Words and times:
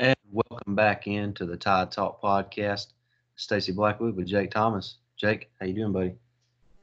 And 0.00 0.14
welcome 0.30 0.76
back 0.76 1.08
into 1.08 1.44
the 1.44 1.56
Tide 1.56 1.90
Talk 1.90 2.22
podcast. 2.22 2.92
Stacey 3.34 3.72
Blackwood 3.72 4.14
with 4.14 4.28
Jake 4.28 4.52
Thomas. 4.52 4.98
Jake, 5.16 5.50
how 5.58 5.66
you 5.66 5.74
doing, 5.74 5.92
buddy? 5.92 6.14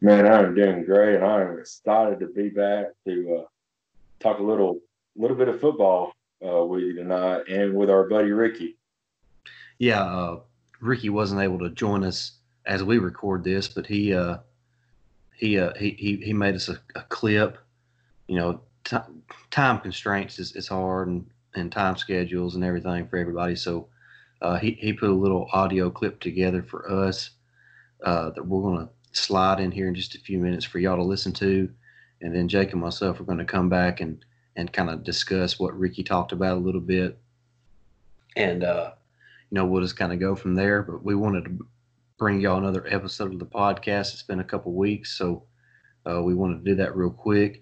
Man, 0.01 0.27
I'm 0.27 0.53
doing 0.53 0.83
great. 0.83 1.21
I'm 1.23 1.57
excited 1.57 2.19
to 2.19 2.27
be 2.27 2.49
back 2.49 2.87
to 3.07 3.39
uh, 3.39 3.45
talk 4.19 4.39
a 4.39 4.43
little, 4.43 4.81
little 5.15 5.37
bit 5.37 5.47
of 5.47 5.61
football 5.61 6.11
uh, 6.45 6.65
with 6.65 6.81
you 6.81 6.93
tonight, 6.93 7.43
and 7.47 7.73
with 7.73 7.89
our 7.89 8.03
buddy 8.09 8.31
Ricky. 8.31 8.75
Yeah, 9.79 10.03
uh, 10.03 10.39
Ricky 10.81 11.07
wasn't 11.07 11.39
able 11.39 11.59
to 11.59 11.69
join 11.69 12.03
us 12.03 12.39
as 12.65 12.83
we 12.83 12.97
record 12.97 13.45
this, 13.45 13.69
but 13.69 13.87
he 13.87 14.13
uh, 14.13 14.39
he, 15.37 15.57
uh, 15.57 15.73
he 15.75 15.91
he 15.91 16.17
he 16.17 16.33
made 16.33 16.55
us 16.55 16.67
a, 16.67 16.77
a 16.95 17.01
clip. 17.03 17.59
You 18.27 18.35
know, 18.35 18.61
t- 18.83 18.97
time 19.51 19.79
constraints 19.79 20.37
is, 20.37 20.53
is 20.57 20.67
hard, 20.67 21.07
and 21.07 21.25
and 21.55 21.71
time 21.71 21.97
schedules 21.97 22.55
and 22.55 22.63
everything 22.63 23.07
for 23.07 23.17
everybody. 23.17 23.55
So 23.55 23.87
uh, 24.41 24.57
he 24.57 24.71
he 24.71 24.93
put 24.93 25.09
a 25.09 25.13
little 25.13 25.49
audio 25.53 25.89
clip 25.89 26.19
together 26.19 26.61
for 26.63 26.89
us 26.91 27.31
uh, 28.03 28.31
that 28.31 28.45
we're 28.45 28.61
gonna 28.61 28.89
slide 29.11 29.59
in 29.59 29.71
here 29.71 29.87
in 29.87 29.95
just 29.95 30.15
a 30.15 30.19
few 30.19 30.39
minutes 30.39 30.65
for 30.65 30.79
y'all 30.79 30.97
to 30.97 31.03
listen 31.03 31.31
to, 31.33 31.69
and 32.21 32.35
then 32.35 32.47
Jake 32.47 32.71
and 32.71 32.81
myself 32.81 33.19
are 33.19 33.23
going 33.25 33.37
to 33.37 33.45
come 33.45 33.69
back 33.69 34.01
and 34.01 34.23
and 34.55 34.71
kind 34.71 34.89
of 34.89 35.03
discuss 35.03 35.59
what 35.59 35.77
Ricky 35.77 36.03
talked 36.03 36.31
about 36.31 36.57
a 36.57 36.61
little 36.61 36.81
bit, 36.81 37.17
and 38.35 38.63
uh, 38.63 38.91
you 39.49 39.55
know 39.55 39.65
we'll 39.65 39.81
just 39.81 39.97
kind 39.97 40.13
of 40.13 40.19
go 40.19 40.35
from 40.35 40.55
there. 40.55 40.83
But 40.83 41.03
we 41.03 41.15
wanted 41.15 41.45
to 41.45 41.65
bring 42.17 42.39
y'all 42.39 42.57
another 42.57 42.85
episode 42.87 43.33
of 43.33 43.39
the 43.39 43.45
podcast. 43.45 44.13
It's 44.13 44.23
been 44.23 44.39
a 44.39 44.43
couple 44.43 44.73
weeks, 44.73 45.17
so 45.17 45.43
uh, 46.09 46.21
we 46.21 46.33
wanted 46.33 46.63
to 46.63 46.71
do 46.71 46.75
that 46.75 46.95
real 46.95 47.09
quick. 47.09 47.61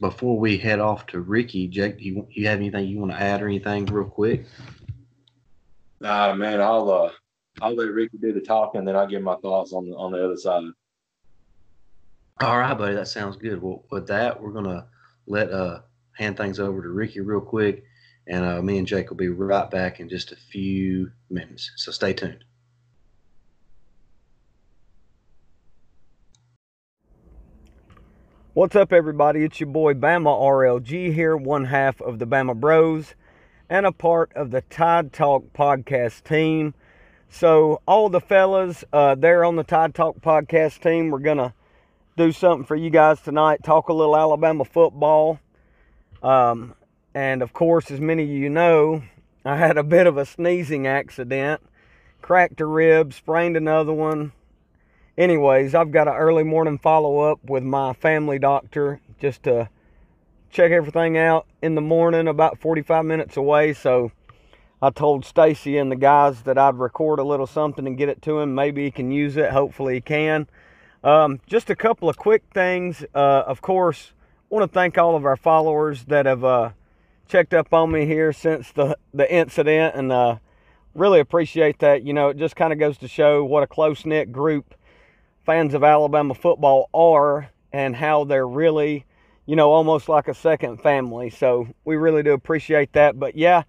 Before 0.00 0.38
we 0.38 0.58
head 0.58 0.78
off 0.78 1.06
to 1.08 1.20
Ricky, 1.20 1.66
Jake, 1.66 1.98
do 1.98 2.04
you, 2.04 2.28
you 2.30 2.46
have 2.46 2.58
anything 2.58 2.86
you 2.86 2.98
want 2.98 3.12
to 3.12 3.20
add 3.20 3.42
or 3.42 3.48
anything 3.48 3.86
real 3.86 4.08
quick? 4.08 4.44
Nah, 6.00 6.34
man, 6.34 6.60
I'll 6.60 6.88
uh, 6.90 7.10
I'll 7.60 7.74
let 7.74 7.90
Ricky 7.90 8.18
do 8.18 8.32
the 8.32 8.40
talking, 8.40 8.84
then 8.84 8.94
I'll 8.94 9.08
give 9.08 9.22
my 9.22 9.34
thoughts 9.36 9.72
on 9.72 9.88
the 9.88 9.96
on 9.96 10.12
the 10.12 10.24
other 10.24 10.36
side. 10.36 10.62
All 12.40 12.58
right, 12.58 12.78
buddy, 12.78 12.94
that 12.94 13.08
sounds 13.08 13.36
good. 13.36 13.60
Well, 13.60 13.84
with 13.90 14.06
that, 14.06 14.40
we're 14.40 14.52
gonna 14.52 14.86
let 15.26 15.50
uh 15.50 15.80
hand 16.12 16.36
things 16.36 16.60
over 16.60 16.82
to 16.82 16.88
Ricky 16.88 17.20
real 17.20 17.40
quick, 17.40 17.84
and 18.28 18.44
uh, 18.44 18.62
me 18.62 18.78
and 18.78 18.86
Jake 18.86 19.10
will 19.10 19.16
be 19.16 19.28
right 19.28 19.68
back 19.68 19.98
in 19.98 20.08
just 20.08 20.30
a 20.30 20.36
few 20.36 21.10
minutes. 21.30 21.72
So 21.76 21.90
stay 21.90 22.12
tuned. 22.12 22.44
What's 28.58 28.74
up, 28.74 28.92
everybody? 28.92 29.44
It's 29.44 29.60
your 29.60 29.68
boy 29.68 29.94
Bama 29.94 30.36
RLG 30.36 31.14
here, 31.14 31.36
one 31.36 31.66
half 31.66 32.00
of 32.00 32.18
the 32.18 32.26
Bama 32.26 32.56
Bros 32.56 33.14
and 33.70 33.86
a 33.86 33.92
part 33.92 34.32
of 34.34 34.50
the 34.50 34.62
Tide 34.62 35.12
Talk 35.12 35.52
podcast 35.52 36.24
team. 36.24 36.74
So, 37.30 37.80
all 37.86 38.08
the 38.08 38.20
fellas 38.20 38.82
uh, 38.92 39.14
there 39.14 39.44
on 39.44 39.54
the 39.54 39.62
Tide 39.62 39.94
Talk 39.94 40.20
podcast 40.20 40.80
team, 40.80 41.10
we're 41.10 41.20
going 41.20 41.38
to 41.38 41.54
do 42.16 42.32
something 42.32 42.66
for 42.66 42.74
you 42.74 42.90
guys 42.90 43.20
tonight, 43.20 43.62
talk 43.62 43.90
a 43.90 43.92
little 43.92 44.16
Alabama 44.16 44.64
football. 44.64 45.38
Um, 46.20 46.74
and 47.14 47.42
of 47.42 47.52
course, 47.52 47.92
as 47.92 48.00
many 48.00 48.24
of 48.24 48.28
you 48.28 48.50
know, 48.50 49.04
I 49.44 49.54
had 49.54 49.78
a 49.78 49.84
bit 49.84 50.08
of 50.08 50.16
a 50.16 50.26
sneezing 50.26 50.84
accident, 50.84 51.60
cracked 52.22 52.60
a 52.60 52.66
rib, 52.66 53.12
sprained 53.12 53.56
another 53.56 53.92
one, 53.92 54.32
anyways, 55.18 55.74
I've 55.74 55.90
got 55.90 56.08
an 56.08 56.14
early 56.14 56.44
morning 56.44 56.78
follow 56.78 57.18
up 57.18 57.40
with 57.44 57.64
my 57.64 57.92
family 57.92 58.38
doctor 58.38 59.00
just 59.20 59.42
to 59.42 59.68
check 60.50 60.70
everything 60.70 61.18
out 61.18 61.46
in 61.60 61.74
the 61.74 61.80
morning, 61.80 62.28
about 62.28 62.58
45 62.58 63.04
minutes 63.04 63.36
away. 63.36 63.74
So 63.74 64.12
I 64.80 64.90
told 64.90 65.26
Stacey 65.26 65.76
and 65.76 65.90
the 65.90 65.96
guys 65.96 66.42
that 66.42 66.56
I'd 66.56 66.76
record 66.76 67.18
a 67.18 67.24
little 67.24 67.46
something 67.46 67.86
and 67.86 67.98
get 67.98 68.08
it 68.08 68.22
to 68.22 68.38
him. 68.38 68.54
Maybe 68.54 68.84
he 68.84 68.90
can 68.90 69.10
use 69.10 69.36
it. 69.36 69.50
Hopefully 69.50 69.94
he 69.94 70.00
can. 70.00 70.46
Um, 71.02 71.40
just 71.46 71.68
a 71.68 71.76
couple 71.76 72.08
of 72.08 72.16
quick 72.16 72.44
things. 72.54 73.04
Uh, 73.14 73.42
of 73.46 73.60
course, 73.60 74.12
want 74.48 74.70
to 74.70 74.72
thank 74.72 74.96
all 74.96 75.16
of 75.16 75.24
our 75.24 75.36
followers 75.36 76.04
that 76.04 76.26
have 76.26 76.44
uh, 76.44 76.70
checked 77.28 77.52
up 77.52 77.72
on 77.74 77.90
me 77.90 78.06
here 78.06 78.32
since 78.32 78.72
the 78.72 78.96
the 79.14 79.32
incident, 79.32 79.94
and 79.94 80.10
uh, 80.10 80.38
really 80.94 81.20
appreciate 81.20 81.78
that. 81.80 82.02
You 82.02 82.14
know, 82.14 82.30
it 82.30 82.36
just 82.36 82.56
kind 82.56 82.72
of 82.72 82.80
goes 82.80 82.98
to 82.98 83.08
show 83.08 83.44
what 83.44 83.62
a 83.62 83.68
close 83.68 84.04
knit 84.04 84.32
group 84.32 84.74
fans 85.48 85.72
of 85.72 85.82
Alabama 85.82 86.34
football 86.34 86.90
are 86.92 87.48
and 87.72 87.96
how 87.96 88.22
they're 88.22 88.46
really, 88.46 89.06
you 89.46 89.56
know, 89.56 89.72
almost 89.72 90.06
like 90.06 90.28
a 90.28 90.34
second 90.34 90.76
family. 90.82 91.30
So 91.30 91.66
we 91.86 91.96
really 91.96 92.22
do 92.22 92.34
appreciate 92.34 92.92
that. 92.92 93.18
But 93.18 93.34
yeah, 93.34 93.62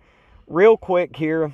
real 0.46 0.76
quick 0.76 1.16
here, 1.16 1.54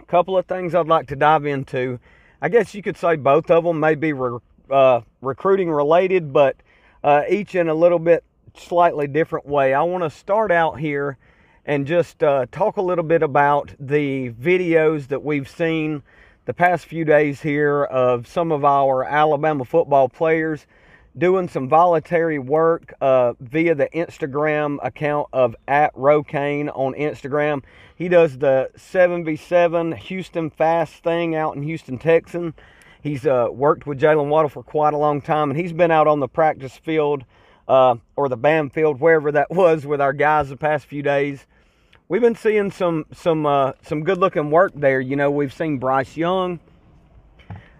a 0.00 0.04
couple 0.06 0.36
of 0.36 0.46
things 0.46 0.74
I'd 0.74 0.88
like 0.88 1.06
to 1.06 1.14
dive 1.14 1.46
into. 1.46 2.00
I 2.42 2.48
guess 2.48 2.74
you 2.74 2.82
could 2.82 2.96
say 2.96 3.14
both 3.14 3.48
of 3.48 3.62
them 3.62 3.78
may 3.78 3.94
be 3.94 4.12
re- 4.12 4.40
uh, 4.68 5.02
recruiting 5.22 5.70
related, 5.70 6.32
but 6.32 6.56
uh, 7.04 7.22
each 7.30 7.54
in 7.54 7.68
a 7.68 7.74
little 7.74 8.00
bit 8.00 8.24
slightly 8.56 9.06
different 9.06 9.46
way. 9.46 9.72
I 9.72 9.84
want 9.84 10.02
to 10.02 10.10
start 10.10 10.50
out 10.50 10.80
here 10.80 11.16
and 11.64 11.86
just 11.86 12.24
uh, 12.24 12.46
talk 12.50 12.76
a 12.76 12.82
little 12.82 13.04
bit 13.04 13.22
about 13.22 13.72
the 13.78 14.30
videos 14.30 15.06
that 15.06 15.22
we've 15.22 15.48
seen 15.48 16.02
the 16.46 16.54
past 16.54 16.84
few 16.86 17.04
days 17.04 17.40
here 17.40 17.84
of 17.84 18.26
some 18.26 18.52
of 18.52 18.64
our 18.64 19.04
Alabama 19.04 19.64
football 19.64 20.08
players 20.08 20.66
doing 21.16 21.48
some 21.48 21.68
voluntary 21.68 22.38
work 22.38 22.92
uh, 23.00 23.32
via 23.40 23.74
the 23.74 23.88
Instagram 23.94 24.78
account 24.84 25.28
of 25.32 25.54
at 25.68 25.94
Rocane 25.94 26.68
on 26.74 26.92
Instagram. 26.94 27.62
He 27.96 28.08
does 28.08 28.38
the 28.38 28.70
7v7 28.76 29.96
Houston 29.96 30.50
Fast 30.50 31.02
thing 31.02 31.34
out 31.34 31.56
in 31.56 31.62
Houston, 31.62 31.98
Texas. 31.98 32.52
He's 33.00 33.26
uh, 33.26 33.48
worked 33.50 33.86
with 33.86 34.00
Jaylen 34.00 34.28
Waddle 34.28 34.48
for 34.48 34.62
quite 34.62 34.92
a 34.92 34.98
long 34.98 35.20
time, 35.20 35.50
and 35.50 35.58
he's 35.58 35.72
been 35.72 35.90
out 35.90 36.06
on 36.06 36.20
the 36.20 36.28
practice 36.28 36.76
field 36.76 37.24
uh, 37.68 37.96
or 38.16 38.28
the 38.28 38.36
BAM 38.36 38.70
field, 38.70 39.00
wherever 39.00 39.30
that 39.32 39.50
was, 39.54 39.86
with 39.86 40.00
our 40.00 40.12
guys 40.12 40.48
the 40.48 40.56
past 40.56 40.86
few 40.86 41.02
days 41.02 41.46
we've 42.08 42.20
been 42.20 42.34
seeing 42.34 42.70
some 42.70 43.06
some 43.12 43.46
uh, 43.46 43.72
some 43.82 44.02
good 44.02 44.18
looking 44.18 44.50
work 44.50 44.72
there. 44.74 45.00
You 45.00 45.16
know, 45.16 45.30
we've 45.30 45.52
seen 45.52 45.78
Bryce 45.78 46.16
Young 46.16 46.60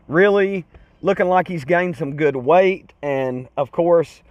really 0.08 0.64
looking 1.02 1.28
like 1.28 1.48
he's 1.48 1.64
gained 1.64 1.96
some 1.96 2.16
good 2.16 2.36
weight, 2.36 2.92
and 3.02 3.48
of 3.56 3.70
course, 3.70 4.22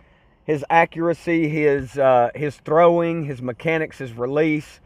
his 0.45 0.65
accuracy, 0.69 1.47
his 1.47 1.97
uh, 1.97 2.31
his 2.35 2.57
throwing, 2.57 3.25
his 3.25 3.41
mechanics, 3.41 3.97
his 3.97 4.13
release, 4.13 4.79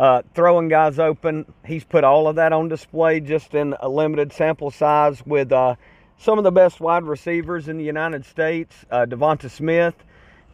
uh, 0.00 0.22
throwing 0.34 0.68
guys 0.68 0.98
open. 0.98 1.52
He's 1.64 1.84
put 1.84 2.04
all 2.04 2.28
of 2.28 2.36
that 2.36 2.52
on 2.52 2.68
display 2.68 3.20
just 3.20 3.54
in 3.54 3.74
a 3.80 3.88
limited 3.88 4.32
sample 4.32 4.70
size 4.70 5.24
with 5.26 5.52
uh, 5.52 5.76
some 6.18 6.38
of 6.38 6.44
the 6.44 6.52
best 6.52 6.80
wide 6.80 7.04
receivers 7.04 7.68
in 7.68 7.76
the 7.76 7.84
United 7.84 8.24
States: 8.24 8.74
uh, 8.90 9.06
DeVonta 9.06 9.50
Smith, 9.50 9.94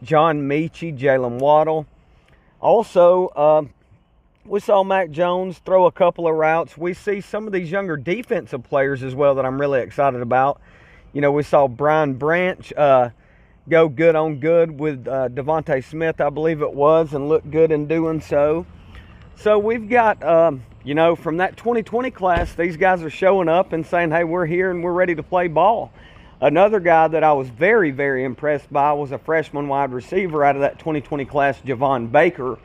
John 0.03 0.41
Metchie, 0.41 0.97
Jaylen 0.97 1.39
Waddle. 1.39 1.85
Also, 2.59 3.27
uh, 3.29 3.63
we 4.45 4.59
saw 4.59 4.83
Mac 4.83 5.11
Jones 5.11 5.59
throw 5.59 5.85
a 5.85 5.91
couple 5.91 6.27
of 6.27 6.35
routes. 6.35 6.77
We 6.77 6.93
see 6.93 7.21
some 7.21 7.45
of 7.45 7.53
these 7.53 7.69
younger 7.69 7.95
defensive 7.95 8.63
players 8.63 9.03
as 9.03 9.13
well 9.13 9.35
that 9.35 9.45
I'm 9.45 9.59
really 9.59 9.81
excited 9.81 10.21
about. 10.21 10.59
You 11.13 11.21
know, 11.21 11.31
we 11.31 11.43
saw 11.43 11.67
Brian 11.67 12.15
Branch 12.15 12.73
uh, 12.73 13.09
go 13.69 13.87
good 13.87 14.15
on 14.15 14.39
good 14.39 14.79
with 14.79 15.07
uh, 15.07 15.29
DeVonta 15.29 15.83
Smith, 15.83 16.19
I 16.19 16.29
believe 16.29 16.61
it 16.61 16.73
was, 16.73 17.13
and 17.13 17.29
look 17.29 17.49
good 17.51 17.71
in 17.71 17.87
doing 17.87 18.19
so. 18.19 18.65
So 19.35 19.59
we've 19.59 19.87
got, 19.87 20.23
um, 20.23 20.63
you 20.83 20.95
know, 20.95 21.15
from 21.15 21.37
that 21.37 21.57
2020 21.57 22.09
class, 22.11 22.53
these 22.53 22.77
guys 22.77 23.03
are 23.03 23.09
showing 23.09 23.47
up 23.47 23.73
and 23.73 23.85
saying, 23.85 24.11
hey, 24.11 24.23
we're 24.23 24.45
here 24.47 24.71
and 24.71 24.83
we're 24.83 24.91
ready 24.91 25.13
to 25.15 25.23
play 25.23 25.47
ball. 25.49 25.91
Another 26.39 26.79
guy 26.79 27.07
that 27.09 27.23
I 27.23 27.33
was 27.33 27.49
very, 27.49 27.91
very 27.91 28.23
impressed 28.23 28.71
by 28.73 28.93
was 28.93 29.11
a 29.11 29.19
freshman 29.19 29.67
wide 29.67 29.91
receiver 29.91 30.43
out 30.43 30.55
of 30.55 30.61
that 30.61 30.79
2020 30.79 31.25
class, 31.25 31.59
Javon 31.61 32.11
Baker. 32.11 32.57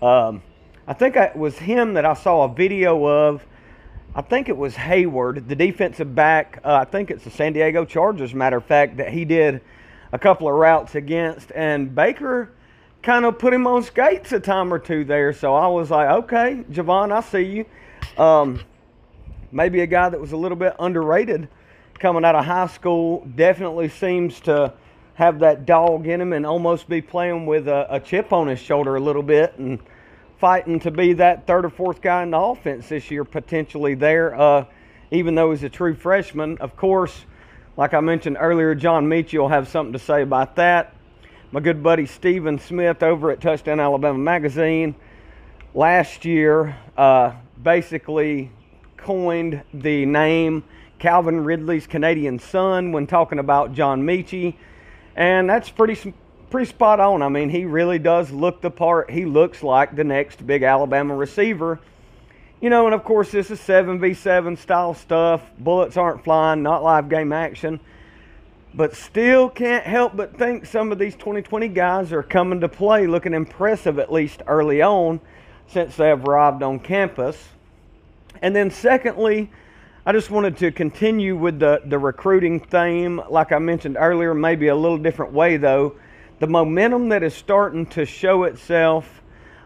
Um, 0.00 0.42
I 0.88 0.94
think 0.94 1.16
it 1.16 1.36
was 1.36 1.58
him 1.58 1.92
that 1.94 2.06
I 2.06 2.14
saw 2.14 2.44
a 2.44 2.48
video 2.48 3.06
of. 3.06 3.44
I 4.14 4.22
think 4.22 4.48
it 4.48 4.56
was 4.56 4.74
Hayward, 4.74 5.46
the 5.46 5.54
defensive 5.54 6.14
back. 6.14 6.62
Uh, 6.64 6.76
I 6.80 6.86
think 6.86 7.10
it's 7.10 7.24
the 7.24 7.30
San 7.30 7.52
Diego 7.52 7.84
Chargers, 7.84 8.32
matter 8.32 8.56
of 8.56 8.64
fact, 8.64 8.96
that 8.96 9.12
he 9.12 9.26
did 9.26 9.60
a 10.12 10.18
couple 10.18 10.48
of 10.48 10.54
routes 10.54 10.94
against. 10.94 11.52
And 11.54 11.94
Baker 11.94 12.50
kind 13.02 13.26
of 13.26 13.38
put 13.38 13.52
him 13.52 13.66
on 13.66 13.82
skates 13.82 14.32
a 14.32 14.40
time 14.40 14.72
or 14.72 14.78
two 14.78 15.04
there. 15.04 15.34
So 15.34 15.54
I 15.54 15.66
was 15.66 15.90
like, 15.90 16.08
okay, 16.24 16.64
Javon, 16.70 17.12
I 17.12 17.20
see 17.20 17.42
you. 17.42 17.66
Um, 18.16 18.58
maybe 19.52 19.80
a 19.80 19.86
guy 19.86 20.08
that 20.08 20.18
was 20.18 20.32
a 20.32 20.38
little 20.38 20.56
bit 20.56 20.74
underrated 20.78 21.48
coming 21.98 22.24
out 22.24 22.34
of 22.34 22.46
high 22.46 22.66
school. 22.66 23.28
Definitely 23.36 23.90
seems 23.90 24.40
to 24.40 24.72
have 25.16 25.40
that 25.40 25.66
dog 25.66 26.06
in 26.06 26.18
him 26.18 26.32
and 26.32 26.46
almost 26.46 26.88
be 26.88 27.02
playing 27.02 27.44
with 27.44 27.68
a, 27.68 27.86
a 27.94 28.00
chip 28.00 28.32
on 28.32 28.46
his 28.46 28.58
shoulder 28.58 28.96
a 28.96 29.00
little 29.00 29.22
bit. 29.22 29.52
And 29.58 29.80
fighting 30.38 30.78
to 30.80 30.90
be 30.90 31.14
that 31.14 31.46
third 31.46 31.64
or 31.64 31.70
fourth 31.70 32.00
guy 32.00 32.22
in 32.22 32.30
the 32.30 32.38
offense 32.38 32.88
this 32.88 33.10
year, 33.10 33.24
potentially 33.24 33.94
there, 33.94 34.34
uh, 34.40 34.64
even 35.10 35.34
though 35.34 35.50
he's 35.50 35.64
a 35.64 35.68
true 35.68 35.94
freshman. 35.94 36.58
Of 36.58 36.76
course, 36.76 37.24
like 37.76 37.92
I 37.92 38.00
mentioned 38.00 38.36
earlier, 38.38 38.74
John 38.74 39.06
Metchie 39.06 39.38
will 39.38 39.48
have 39.48 39.68
something 39.68 39.92
to 39.92 39.98
say 39.98 40.22
about 40.22 40.56
that. 40.56 40.94
My 41.50 41.60
good 41.60 41.82
buddy 41.82 42.06
Stephen 42.06 42.58
Smith 42.58 43.02
over 43.02 43.30
at 43.30 43.40
Touchdown 43.40 43.80
Alabama 43.80 44.18
Magazine 44.18 44.94
last 45.74 46.24
year 46.24 46.76
uh, 46.96 47.32
basically 47.62 48.50
coined 48.96 49.62
the 49.72 50.06
name 50.06 50.62
Calvin 50.98 51.44
Ridley's 51.44 51.86
Canadian 51.86 52.38
son 52.38 52.92
when 52.92 53.06
talking 53.06 53.38
about 53.38 53.72
John 53.72 54.02
Metchie, 54.02 54.56
and 55.16 55.48
that's 55.48 55.70
pretty 55.70 56.12
pretty 56.50 56.68
spot 56.68 57.00
on. 57.00 57.22
I 57.22 57.28
mean, 57.28 57.48
he 57.48 57.64
really 57.64 57.98
does 57.98 58.30
look 58.30 58.60
the 58.60 58.70
part. 58.70 59.10
He 59.10 59.24
looks 59.24 59.62
like 59.62 59.94
the 59.94 60.04
next 60.04 60.46
big 60.46 60.62
Alabama 60.62 61.14
receiver. 61.14 61.80
You 62.60 62.70
know, 62.70 62.86
and 62.86 62.94
of 62.94 63.04
course, 63.04 63.30
this 63.30 63.50
is 63.50 63.60
7v7 63.60 64.58
style 64.58 64.94
stuff. 64.94 65.42
Bullets 65.58 65.96
aren't 65.96 66.24
flying, 66.24 66.62
not 66.62 66.82
live 66.82 67.08
game 67.08 67.32
action. 67.32 67.78
But 68.74 68.94
still 68.94 69.48
can't 69.48 69.84
help 69.84 70.16
but 70.16 70.36
think 70.36 70.66
some 70.66 70.92
of 70.92 70.98
these 70.98 71.14
2020 71.14 71.68
guys 71.68 72.12
are 72.12 72.22
coming 72.22 72.60
to 72.60 72.68
play 72.68 73.06
looking 73.06 73.34
impressive, 73.34 73.98
at 73.98 74.12
least 74.12 74.42
early 74.46 74.82
on, 74.82 75.20
since 75.68 75.96
they 75.96 76.08
have 76.08 76.24
arrived 76.28 76.62
on 76.62 76.80
campus. 76.80 77.48
And 78.42 78.54
then, 78.54 78.70
secondly, 78.70 79.50
I 80.08 80.12
just 80.12 80.30
wanted 80.30 80.56
to 80.58 80.72
continue 80.72 81.36
with 81.36 81.58
the, 81.58 81.82
the 81.84 81.98
recruiting 81.98 82.60
theme, 82.60 83.20
like 83.28 83.52
I 83.52 83.58
mentioned 83.58 83.98
earlier, 84.00 84.32
maybe 84.32 84.68
a 84.68 84.74
little 84.74 84.96
different 84.96 85.32
way 85.32 85.58
though. 85.58 85.96
The 86.40 86.46
momentum 86.46 87.08
that 87.08 87.24
is 87.24 87.34
starting 87.34 87.84
to 87.86 88.06
show 88.06 88.44
itself 88.44 89.22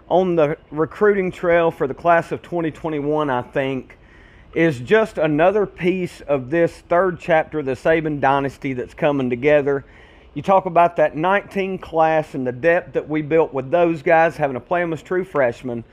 on 0.09 0.37
the 0.37 0.57
recruiting 0.71 1.31
trail 1.31 1.71
for 1.71 1.87
the 1.87 1.93
class 1.93 2.33
of 2.33 2.41
2021, 2.41 3.29
I 3.29 3.43
think, 3.43 3.99
is 4.55 4.81
just 4.81 5.19
another 5.19 5.67
piece 5.67 6.23
of 6.23 6.49
this 6.49 6.73
third 6.89 7.21
chapter 7.21 7.59
of 7.59 7.67
the 7.67 7.73
Saban 7.73 8.21
dynasty 8.21 8.73
that's 8.73 8.95
coming 8.95 9.29
together. 9.29 9.85
You 10.33 10.41
talk 10.41 10.65
about 10.65 10.97
that 10.97 11.15
19 11.15 11.77
class 11.77 12.35
and 12.35 12.47
the 12.47 12.53
depth 12.53 12.95
that 12.95 13.07
we 13.07 13.21
built 13.21 13.53
with 13.53 13.71
those 13.71 14.01
guys 14.01 14.39
having 14.39 14.55
to 14.55 14.61
play 14.61 14.81
them 14.81 14.95
as 14.95 15.03
true 15.03 15.25
freshmen. 15.25 15.85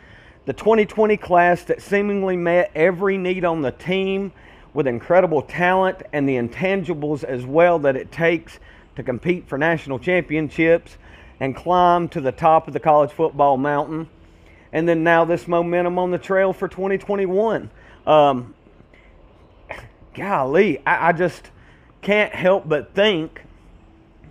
The 0.45 0.53
2020 0.53 1.17
class 1.17 1.63
that 1.65 1.81
seemingly 1.81 2.37
met 2.37 2.71
every 2.73 3.17
need 3.17 3.43
on 3.43 3.61
the 3.61 3.71
team 3.71 4.31
with 4.73 4.87
incredible 4.87 5.41
talent 5.41 6.03
and 6.13 6.27
the 6.27 6.37
intangibles 6.37 7.25
as 7.25 7.45
well 7.45 7.79
that 7.79 7.97
it 7.97 8.13
takes 8.13 8.59
to 8.95 9.03
compete 9.03 9.47
for 9.47 9.57
national 9.57 9.99
championships 9.99 10.97
and 11.39 11.55
climb 11.55 12.09
to 12.09 12.21
the 12.21 12.31
top 12.31 12.67
of 12.67 12.73
the 12.73 12.79
college 12.79 13.11
football 13.11 13.57
mountain. 13.57 14.09
And 14.71 14.87
then 14.87 15.03
now 15.03 15.25
this 15.25 15.47
momentum 15.47 15.97
on 15.97 16.11
the 16.11 16.17
trail 16.17 16.53
for 16.53 16.67
2021. 16.67 17.69
Um, 18.05 18.53
golly, 20.13 20.79
I, 20.85 21.09
I 21.09 21.11
just 21.13 21.49
can't 22.01 22.33
help 22.33 22.67
but 22.67 22.93
think 22.93 23.41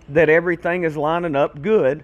that 0.09 0.29
everything 0.29 0.83
is 0.83 0.95
lining 0.95 1.35
up 1.35 1.61
good 1.61 2.03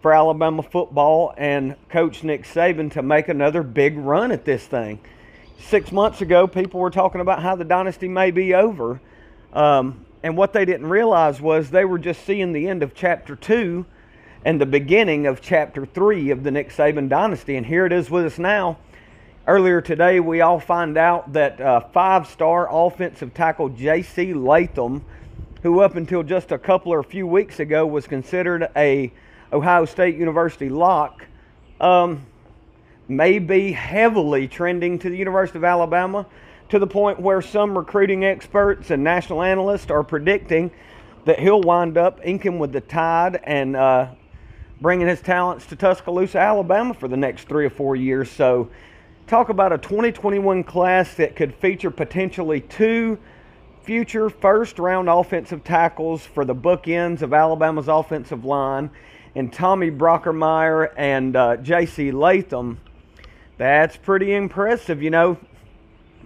for 0.00 0.12
Alabama 0.12 0.62
football 0.62 1.34
and 1.36 1.74
Coach 1.88 2.22
Nick 2.22 2.44
Saban 2.44 2.92
to 2.92 3.02
make 3.02 3.28
another 3.28 3.62
big 3.62 3.96
run 3.96 4.30
at 4.30 4.44
this 4.44 4.64
thing. 4.64 5.00
Six 5.58 5.90
months 5.90 6.20
ago, 6.20 6.46
people 6.46 6.80
were 6.80 6.90
talking 6.90 7.20
about 7.20 7.42
how 7.42 7.56
the 7.56 7.64
dynasty 7.64 8.08
may 8.08 8.30
be 8.30 8.54
over. 8.54 9.00
Um, 9.52 10.05
and 10.22 10.36
what 10.36 10.52
they 10.52 10.64
didn't 10.64 10.88
realize 10.88 11.40
was 11.40 11.70
they 11.70 11.84
were 11.84 11.98
just 11.98 12.24
seeing 12.24 12.52
the 12.52 12.68
end 12.68 12.82
of 12.82 12.94
chapter 12.94 13.36
two 13.36 13.86
and 14.44 14.60
the 14.60 14.66
beginning 14.66 15.26
of 15.26 15.40
chapter 15.40 15.84
three 15.84 16.30
of 16.30 16.42
the 16.42 16.50
Nick 16.50 16.70
Saban 16.70 17.08
dynasty. 17.08 17.56
And 17.56 17.66
here 17.66 17.84
it 17.84 17.92
is 17.92 18.10
with 18.10 18.24
us 18.24 18.38
now. 18.38 18.78
Earlier 19.46 19.80
today, 19.80 20.18
we 20.20 20.40
all 20.40 20.58
find 20.58 20.96
out 20.96 21.32
that 21.34 21.60
uh, 21.60 21.80
five 21.92 22.26
star 22.26 22.68
offensive 22.70 23.34
tackle 23.34 23.68
J.C. 23.68 24.34
Latham, 24.34 25.04
who 25.62 25.80
up 25.80 25.96
until 25.96 26.22
just 26.22 26.52
a 26.52 26.58
couple 26.58 26.92
or 26.92 27.00
a 27.00 27.04
few 27.04 27.26
weeks 27.26 27.60
ago 27.60 27.86
was 27.86 28.06
considered 28.06 28.68
a 28.74 29.12
Ohio 29.52 29.84
State 29.84 30.16
University 30.16 30.68
lock, 30.68 31.24
um, 31.80 32.26
may 33.08 33.38
be 33.38 33.70
heavily 33.70 34.48
trending 34.48 34.98
to 34.98 35.10
the 35.10 35.16
University 35.16 35.58
of 35.58 35.64
Alabama 35.64 36.26
to 36.68 36.78
the 36.78 36.86
point 36.86 37.20
where 37.20 37.40
some 37.40 37.76
recruiting 37.76 38.24
experts 38.24 38.90
and 38.90 39.04
national 39.04 39.42
analysts 39.42 39.90
are 39.90 40.02
predicting 40.02 40.70
that 41.24 41.38
he'll 41.38 41.60
wind 41.60 41.96
up 41.96 42.20
inking 42.24 42.58
with 42.58 42.72
the 42.72 42.80
tide 42.80 43.40
and 43.44 43.76
uh, 43.76 44.08
bringing 44.80 45.06
his 45.06 45.20
talents 45.20 45.66
to 45.66 45.76
Tuscaloosa, 45.76 46.38
Alabama 46.38 46.94
for 46.94 47.08
the 47.08 47.16
next 47.16 47.48
three 47.48 47.66
or 47.66 47.70
four 47.70 47.96
years. 47.96 48.30
So 48.30 48.70
talk 49.26 49.48
about 49.48 49.72
a 49.72 49.78
2021 49.78 50.64
class 50.64 51.14
that 51.14 51.36
could 51.36 51.54
feature 51.54 51.90
potentially 51.90 52.60
two 52.60 53.18
future 53.82 54.28
first 54.28 54.78
round 54.78 55.08
offensive 55.08 55.62
tackles 55.62 56.24
for 56.26 56.44
the 56.44 56.54
bookends 56.54 57.22
of 57.22 57.32
Alabama's 57.32 57.88
offensive 57.88 58.44
line 58.44 58.90
and 59.36 59.52
Tommy 59.52 59.90
Brockermyer 59.90 60.92
and 60.96 61.36
uh, 61.36 61.56
J.C. 61.58 62.10
Latham. 62.10 62.80
That's 63.58 63.96
pretty 63.96 64.34
impressive. 64.34 65.02
You 65.02 65.10
know, 65.10 65.38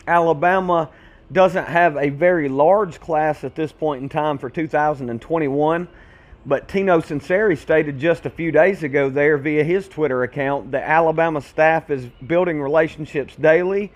Alabama 0.07 0.91
doesn't 1.33 1.67
have 1.67 1.97
a 1.97 2.09
very 2.09 2.49
large 2.49 3.01
class 3.01 3.45
at 3.45 3.55
this 3.55 3.73
point 3.73 4.03
in 4.03 4.09
time 4.09 4.39
for 4.39 4.51
2021. 4.51 5.89
But 6.47 6.69
Tino 6.69 7.01
Sunseri 7.01 7.57
stated 7.59 7.99
just 7.99 8.25
a 8.25 8.31
few 8.31 8.51
days 8.51 8.83
ago 8.83 9.11
there 9.11 9.37
via 9.37 9.63
his 9.63 9.89
Twitter 9.89 10.23
account 10.23 10.71
that 10.71 10.89
Alabama 10.89 11.43
staff 11.43 11.91
is 11.91 12.07
building 12.27 12.61
relationships 12.63 13.37
daily. 13.37 13.93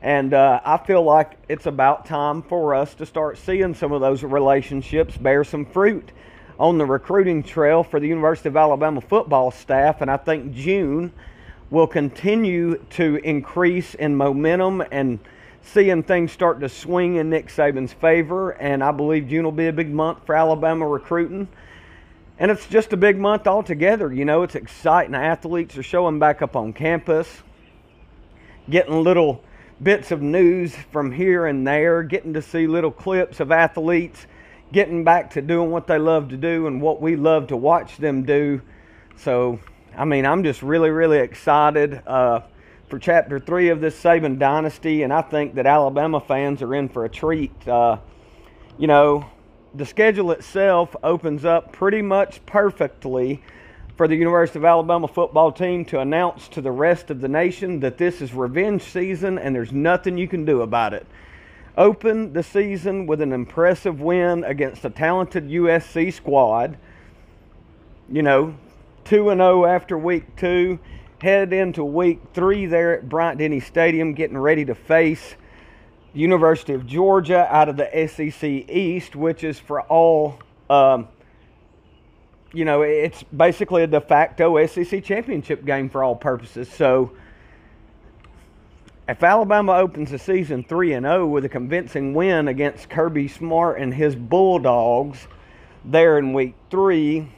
And 0.00 0.34
uh, 0.34 0.60
I 0.64 0.78
feel 0.78 1.02
like 1.02 1.32
it's 1.48 1.66
about 1.66 2.06
time 2.06 2.42
for 2.42 2.74
us 2.74 2.94
to 2.96 3.06
start 3.06 3.38
seeing 3.38 3.74
some 3.74 3.92
of 3.92 4.00
those 4.00 4.22
relationships 4.22 5.16
bear 5.16 5.44
some 5.44 5.66
fruit 5.66 6.10
on 6.58 6.78
the 6.78 6.86
recruiting 6.86 7.42
trail 7.42 7.82
for 7.82 8.00
the 8.00 8.08
University 8.08 8.48
of 8.48 8.56
Alabama 8.56 9.00
football 9.00 9.50
staff. 9.50 10.00
And 10.00 10.10
I 10.10 10.16
think 10.16 10.54
June 10.54 11.12
will 11.70 11.86
continue 11.86 12.76
to 12.90 13.16
increase 13.16 13.94
in 13.94 14.16
momentum 14.16 14.82
and 14.90 15.18
seeing 15.64 16.02
things 16.02 16.32
start 16.32 16.60
to 16.60 16.68
swing 16.68 17.16
in 17.16 17.30
Nick 17.30 17.48
Saban's 17.48 17.92
favor. 17.92 18.50
And 18.50 18.82
I 18.82 18.92
believe 18.92 19.28
June 19.28 19.44
will 19.44 19.52
be 19.52 19.66
a 19.66 19.72
big 19.72 19.90
month 19.90 20.24
for 20.26 20.34
Alabama 20.34 20.86
recruiting. 20.86 21.48
And 22.38 22.50
it's 22.50 22.66
just 22.66 22.92
a 22.92 22.96
big 22.96 23.18
month 23.18 23.46
altogether. 23.46 24.12
You 24.12 24.24
know, 24.24 24.42
it's 24.42 24.54
exciting. 24.54 25.14
Athletes 25.14 25.76
are 25.76 25.82
showing 25.82 26.18
back 26.18 26.42
up 26.42 26.56
on 26.56 26.72
campus, 26.72 27.28
getting 28.68 29.02
little 29.02 29.42
bits 29.82 30.10
of 30.10 30.22
news 30.22 30.74
from 30.92 31.12
here 31.12 31.46
and 31.46 31.66
there, 31.66 32.02
getting 32.02 32.34
to 32.34 32.42
see 32.42 32.66
little 32.66 32.90
clips 32.90 33.40
of 33.40 33.52
athletes 33.52 34.26
getting 34.74 35.04
back 35.04 35.30
to 35.30 35.40
doing 35.40 35.70
what 35.70 35.86
they 35.86 35.98
love 35.98 36.28
to 36.30 36.36
do 36.36 36.66
and 36.66 36.82
what 36.82 37.00
we 37.00 37.14
love 37.14 37.46
to 37.46 37.56
watch 37.56 37.96
them 37.98 38.24
do. 38.24 38.60
So, 39.16 39.60
I 39.96 40.04
mean, 40.04 40.26
I'm 40.26 40.42
just 40.42 40.62
really, 40.62 40.90
really 40.90 41.18
excited 41.18 42.02
uh, 42.06 42.40
for 42.94 43.00
chapter 43.00 43.40
three 43.40 43.70
of 43.70 43.80
this 43.80 44.00
Saban 44.00 44.38
dynasty, 44.38 45.02
and 45.02 45.12
I 45.12 45.20
think 45.20 45.56
that 45.56 45.66
Alabama 45.66 46.20
fans 46.20 46.62
are 46.62 46.76
in 46.76 46.88
for 46.88 47.04
a 47.04 47.08
treat. 47.08 47.66
Uh, 47.66 47.96
you 48.78 48.86
know, 48.86 49.28
the 49.74 49.84
schedule 49.84 50.30
itself 50.30 50.94
opens 51.02 51.44
up 51.44 51.72
pretty 51.72 52.02
much 52.02 52.46
perfectly 52.46 53.42
for 53.96 54.06
the 54.06 54.14
University 54.14 54.60
of 54.60 54.64
Alabama 54.64 55.08
football 55.08 55.50
team 55.50 55.84
to 55.86 55.98
announce 55.98 56.46
to 56.46 56.60
the 56.60 56.70
rest 56.70 57.10
of 57.10 57.20
the 57.20 57.26
nation 57.26 57.80
that 57.80 57.98
this 57.98 58.22
is 58.22 58.32
revenge 58.32 58.82
season 58.82 59.40
and 59.40 59.52
there's 59.56 59.72
nothing 59.72 60.16
you 60.16 60.28
can 60.28 60.44
do 60.44 60.62
about 60.62 60.94
it. 60.94 61.04
Open 61.76 62.32
the 62.32 62.44
season 62.44 63.08
with 63.08 63.20
an 63.20 63.32
impressive 63.32 64.00
win 64.00 64.44
against 64.44 64.84
a 64.84 64.90
talented 64.90 65.48
USC 65.48 66.12
squad. 66.12 66.78
You 68.08 68.22
know, 68.22 68.54
2 69.06 69.30
and 69.30 69.40
0 69.40 69.64
after 69.64 69.98
week 69.98 70.36
2, 70.36 70.78
head 71.20 71.52
into 71.52 71.84
week 71.84 72.20
3 72.34 72.66
there 72.66 72.98
at 72.98 73.08
Bryant 73.08 73.38
Denny 73.38 73.60
Stadium 73.60 74.14
getting 74.14 74.38
ready 74.38 74.64
to 74.64 74.74
face 74.74 75.36
University 76.12 76.74
of 76.74 76.86
Georgia 76.86 77.46
out 77.50 77.68
of 77.68 77.76
the 77.76 77.88
SEC 78.08 78.44
East, 78.44 79.16
which 79.16 79.42
is 79.42 79.58
for 79.58 79.82
all, 79.82 80.38
um, 80.70 81.08
you 82.52 82.64
know, 82.64 82.82
it's 82.82 83.22
basically 83.24 83.82
a 83.82 83.86
de 83.86 84.00
facto 84.00 84.64
SEC 84.66 85.02
championship 85.02 85.64
game 85.64 85.88
for 85.88 86.04
all 86.04 86.14
purposes. 86.14 86.68
So 86.68 87.12
if 89.08 89.22
Alabama 89.22 89.72
opens 89.72 90.12
the 90.12 90.18
season 90.18 90.64
3 90.64 90.94
and 90.94 91.04
0 91.04 91.26
with 91.26 91.44
a 91.44 91.48
convincing 91.48 92.14
win 92.14 92.48
against 92.48 92.88
Kirby 92.88 93.28
Smart 93.28 93.78
and 93.78 93.92
his 93.92 94.14
Bulldogs 94.14 95.26
there 95.84 96.18
in 96.18 96.32
week 96.32 96.54
3, 96.70 97.28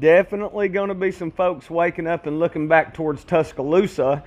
definitely 0.00 0.68
going 0.68 0.88
to 0.88 0.94
be 0.94 1.10
some 1.10 1.30
folks 1.30 1.70
waking 1.70 2.06
up 2.06 2.26
and 2.26 2.38
looking 2.38 2.68
back 2.68 2.94
towards 2.94 3.24
Tuscaloosa 3.24 4.24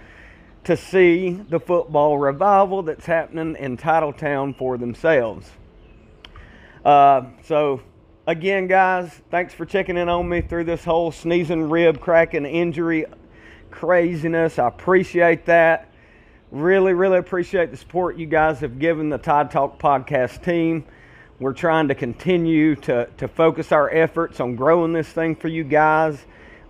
to 0.63 0.77
see 0.77 1.31
the 1.31 1.59
football 1.59 2.17
revival 2.17 2.83
that's 2.83 3.05
happening 3.05 3.55
in 3.57 3.77
Titletown 3.77 4.57
for 4.57 4.77
themselves. 4.77 5.49
Uh, 6.83 7.23
so, 7.43 7.81
again, 8.27 8.67
guys, 8.67 9.09
thanks 9.31 9.53
for 9.53 9.65
checking 9.65 9.97
in 9.97 10.09
on 10.09 10.27
me 10.27 10.41
through 10.41 10.65
this 10.65 10.83
whole 10.83 11.11
sneezing, 11.11 11.69
rib 11.69 11.99
cracking, 11.99 12.45
injury 12.45 13.05
craziness. 13.71 14.59
I 14.59 14.67
appreciate 14.67 15.45
that. 15.45 15.91
Really, 16.51 16.93
really 16.93 17.17
appreciate 17.17 17.71
the 17.71 17.77
support 17.77 18.17
you 18.17 18.25
guys 18.25 18.59
have 18.59 18.79
given 18.79 19.09
the 19.09 19.19
Tide 19.19 19.51
Talk 19.51 19.79
podcast 19.79 20.43
team. 20.43 20.83
We're 21.39 21.53
trying 21.53 21.87
to 21.87 21.95
continue 21.95 22.75
to, 22.75 23.07
to 23.17 23.27
focus 23.27 23.71
our 23.71 23.89
efforts 23.89 24.39
on 24.39 24.55
growing 24.55 24.93
this 24.93 25.07
thing 25.07 25.35
for 25.35 25.47
you 25.47 25.63
guys 25.63 26.25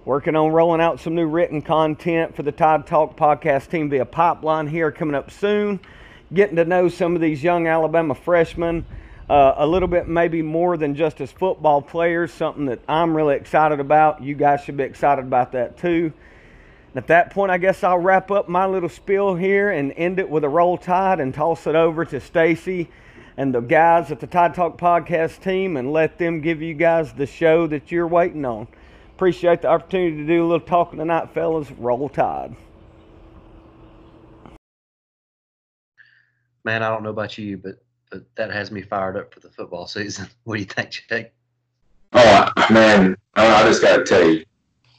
Working 0.09 0.35
on 0.35 0.53
rolling 0.53 0.81
out 0.81 0.99
some 0.99 1.13
new 1.13 1.27
written 1.27 1.61
content 1.61 2.35
for 2.35 2.41
the 2.41 2.51
Tide 2.51 2.87
Talk 2.87 3.15
podcast 3.15 3.69
team 3.69 3.91
via 3.91 4.05
pipeline 4.05 4.65
here 4.65 4.91
coming 4.91 5.13
up 5.13 5.29
soon. 5.29 5.79
Getting 6.33 6.55
to 6.55 6.65
know 6.65 6.87
some 6.87 7.13
of 7.13 7.21
these 7.21 7.43
young 7.43 7.67
Alabama 7.67 8.15
freshmen 8.15 8.87
uh, 9.29 9.53
a 9.57 9.67
little 9.67 9.87
bit, 9.87 10.07
maybe 10.07 10.41
more 10.41 10.77
than 10.77 10.95
just 10.95 11.21
as 11.21 11.31
football 11.31 11.81
players, 11.81 12.33
something 12.33 12.65
that 12.65 12.79
I'm 12.87 13.15
really 13.15 13.35
excited 13.35 13.79
about. 13.79 14.23
You 14.23 14.33
guys 14.33 14.63
should 14.63 14.77
be 14.77 14.83
excited 14.83 15.25
about 15.25 15.51
that 15.51 15.77
too. 15.77 16.13
At 16.95 17.05
that 17.07 17.29
point, 17.31 17.51
I 17.51 17.59
guess 17.59 17.83
I'll 17.83 17.99
wrap 17.99 18.31
up 18.31 18.49
my 18.49 18.65
little 18.65 18.89
spiel 18.89 19.35
here 19.35 19.69
and 19.69 19.91
end 19.91 20.17
it 20.17 20.27
with 20.27 20.43
a 20.43 20.49
roll 20.49 20.77
tide 20.77 21.19
and 21.19 21.35
toss 21.35 21.67
it 21.67 21.75
over 21.75 22.03
to 22.05 22.19
Stacey 22.19 22.89
and 23.39 23.55
the 23.55 23.61
guys 23.61 24.11
at 24.11 24.19
the 24.19 24.27
Tide 24.27 24.53
Talk 24.53 24.77
podcast 24.77 25.41
team 25.41 25.77
and 25.77 25.93
let 25.93 26.17
them 26.17 26.41
give 26.41 26.61
you 26.61 26.73
guys 26.73 27.13
the 27.13 27.25
show 27.25 27.67
that 27.67 27.89
you're 27.89 28.05
waiting 28.05 28.43
on. 28.43 28.67
Appreciate 29.15 29.61
the 29.61 29.69
opportunity 29.69 30.17
to 30.17 30.27
do 30.27 30.43
a 30.43 30.45
little 30.45 30.67
talking 30.67 30.99
tonight, 30.99 31.29
fellas. 31.33 31.71
Roll 31.71 32.09
Tide. 32.09 32.53
Man, 36.65 36.83
I 36.83 36.89
don't 36.89 37.01
know 37.01 37.11
about 37.11 37.37
you, 37.37 37.57
but 37.57 37.81
but 38.11 38.23
that 38.35 38.51
has 38.51 38.71
me 38.71 38.81
fired 38.81 39.15
up 39.15 39.33
for 39.33 39.39
the 39.39 39.49
football 39.49 39.87
season. 39.87 40.27
What 40.43 40.55
do 40.55 40.59
you 40.59 40.65
think, 40.65 40.91
Jake? 41.09 41.31
Oh 42.11 42.51
man, 42.69 43.15
I 43.35 43.63
just 43.63 43.81
got 43.81 43.97
to 43.97 44.03
tell 44.03 44.29
you, 44.29 44.43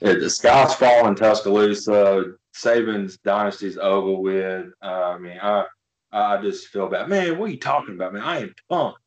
the 0.01 0.31
sky's 0.31 0.75
falling 0.75 1.09
in 1.09 1.15
Tuscaloosa. 1.15 2.37
Saban's 2.57 3.19
dynasty's 3.19 3.77
over 3.77 4.19
with. 4.19 4.69
Uh, 4.83 4.87
I 4.87 5.19
mean, 5.19 5.39
I 5.43 5.67
I 6.13 6.41
just 6.43 6.69
feel 6.69 6.89
bad. 6.89 7.09
Man, 7.09 7.39
what 7.39 7.49
are 7.49 7.53
you 7.53 7.59
talking 7.59 7.95
about, 7.95 8.13
man? 8.13 8.23
I 8.23 8.41
am 8.41 8.55
pumped. 8.69 8.99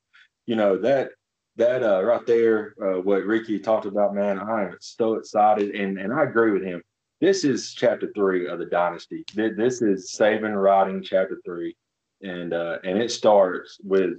You 0.46 0.56
know 0.56 0.78
that 0.78 1.12
that 1.56 1.84
uh, 1.84 2.04
right 2.04 2.26
there, 2.26 2.74
uh, 2.82 3.00
what 3.02 3.26
Ricky 3.26 3.60
talked 3.60 3.86
about, 3.86 4.16
man. 4.16 4.40
I 4.40 4.64
am 4.64 4.78
so 4.80 5.16
excited, 5.16 5.76
and 5.76 5.98
and 5.98 6.14
I 6.14 6.24
agree 6.24 6.52
with 6.52 6.64
him. 6.64 6.82
This 7.22 7.44
is 7.44 7.74
chapter 7.74 8.12
three 8.16 8.48
of 8.48 8.60
the 8.60 8.66
dynasty. 8.66 9.24
This 9.34 9.82
is 9.82 10.14
Saban 10.18 10.62
writing 10.62 11.02
chapter 11.04 11.40
three 11.46 11.76
and 12.24 12.54
uh, 12.54 12.80
and 12.84 12.98
it 12.98 13.12
starts 13.12 13.78
with 13.84 14.14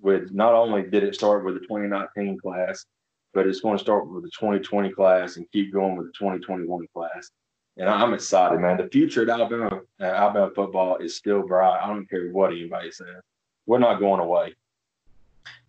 with 0.00 0.32
not 0.32 0.54
only 0.54 0.82
did 0.84 1.02
it 1.02 1.14
start 1.14 1.44
with 1.44 1.54
the 1.54 1.60
2019 1.60 2.38
class, 2.38 2.86
but 3.34 3.46
it's 3.46 3.60
going 3.60 3.76
to 3.76 3.82
start 3.82 4.08
with 4.08 4.22
the 4.22 4.30
2020 4.30 4.90
class 4.90 5.36
and 5.36 5.50
keep 5.50 5.72
going 5.72 5.96
with 5.96 6.06
the 6.06 6.12
2021 6.12 6.86
class. 6.94 7.30
And 7.78 7.88
I'm 7.88 8.12
excited, 8.12 8.60
man. 8.60 8.76
The 8.76 8.88
future 8.88 9.22
at 9.22 9.28
Alabama 9.28 9.80
uh, 10.00 10.04
Alabama 10.04 10.50
football 10.54 10.96
is 10.96 11.16
still 11.16 11.42
bright. 11.42 11.80
I 11.82 11.86
don't 11.86 12.08
care 12.08 12.28
what 12.30 12.52
anybody 12.52 12.90
says. 12.90 13.22
We're 13.66 13.78
not 13.78 14.00
going 14.00 14.20
away. 14.20 14.54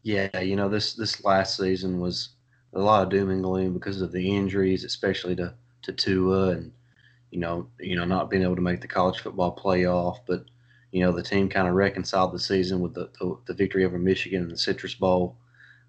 Yeah, 0.03 0.39
you 0.39 0.55
know 0.55 0.69
this 0.69 0.93
this 0.93 1.23
last 1.23 1.57
season 1.57 1.99
was 1.99 2.29
a 2.73 2.79
lot 2.79 3.03
of 3.03 3.09
doom 3.09 3.29
and 3.29 3.43
gloom 3.43 3.73
because 3.73 4.01
of 4.01 4.11
the 4.11 4.35
injuries, 4.35 4.83
especially 4.83 5.35
to 5.37 5.53
to 5.83 5.93
Tua 5.93 6.49
and 6.49 6.71
you 7.31 7.39
know 7.39 7.67
you 7.79 7.95
know 7.95 8.05
not 8.05 8.29
being 8.29 8.43
able 8.43 8.55
to 8.55 8.61
make 8.61 8.81
the 8.81 8.87
college 8.87 9.19
football 9.19 9.55
playoff, 9.55 10.17
but 10.27 10.45
you 10.91 11.01
know, 11.01 11.11
the 11.11 11.23
team 11.23 11.49
kind 11.49 11.67
of 11.67 11.75
reconciled 11.75 12.33
the 12.33 12.39
season 12.39 12.79
with 12.79 12.93
the, 12.93 13.09
the, 13.19 13.37
the 13.45 13.53
victory 13.53 13.85
over 13.85 13.99
Michigan 13.99 14.43
in 14.43 14.49
the 14.49 14.57
Citrus 14.57 14.95
Bowl. 14.95 15.37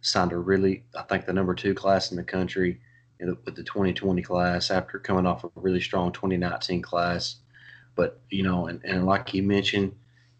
Signed 0.02 0.32
a 0.32 0.38
really, 0.38 0.84
I 0.96 1.02
think, 1.02 1.26
the 1.26 1.32
number 1.32 1.54
two 1.54 1.74
class 1.74 2.10
in 2.10 2.16
the 2.16 2.22
country 2.22 2.80
with 3.20 3.54
the 3.54 3.62
2020 3.62 4.22
class 4.22 4.70
after 4.70 4.98
coming 4.98 5.26
off 5.26 5.44
a 5.44 5.50
really 5.54 5.80
strong 5.80 6.12
2019 6.12 6.82
class. 6.82 7.36
But, 7.96 8.20
you 8.30 8.42
know, 8.42 8.66
and, 8.66 8.80
and 8.84 9.06
like 9.06 9.34
you 9.34 9.42
mentioned, 9.42 9.94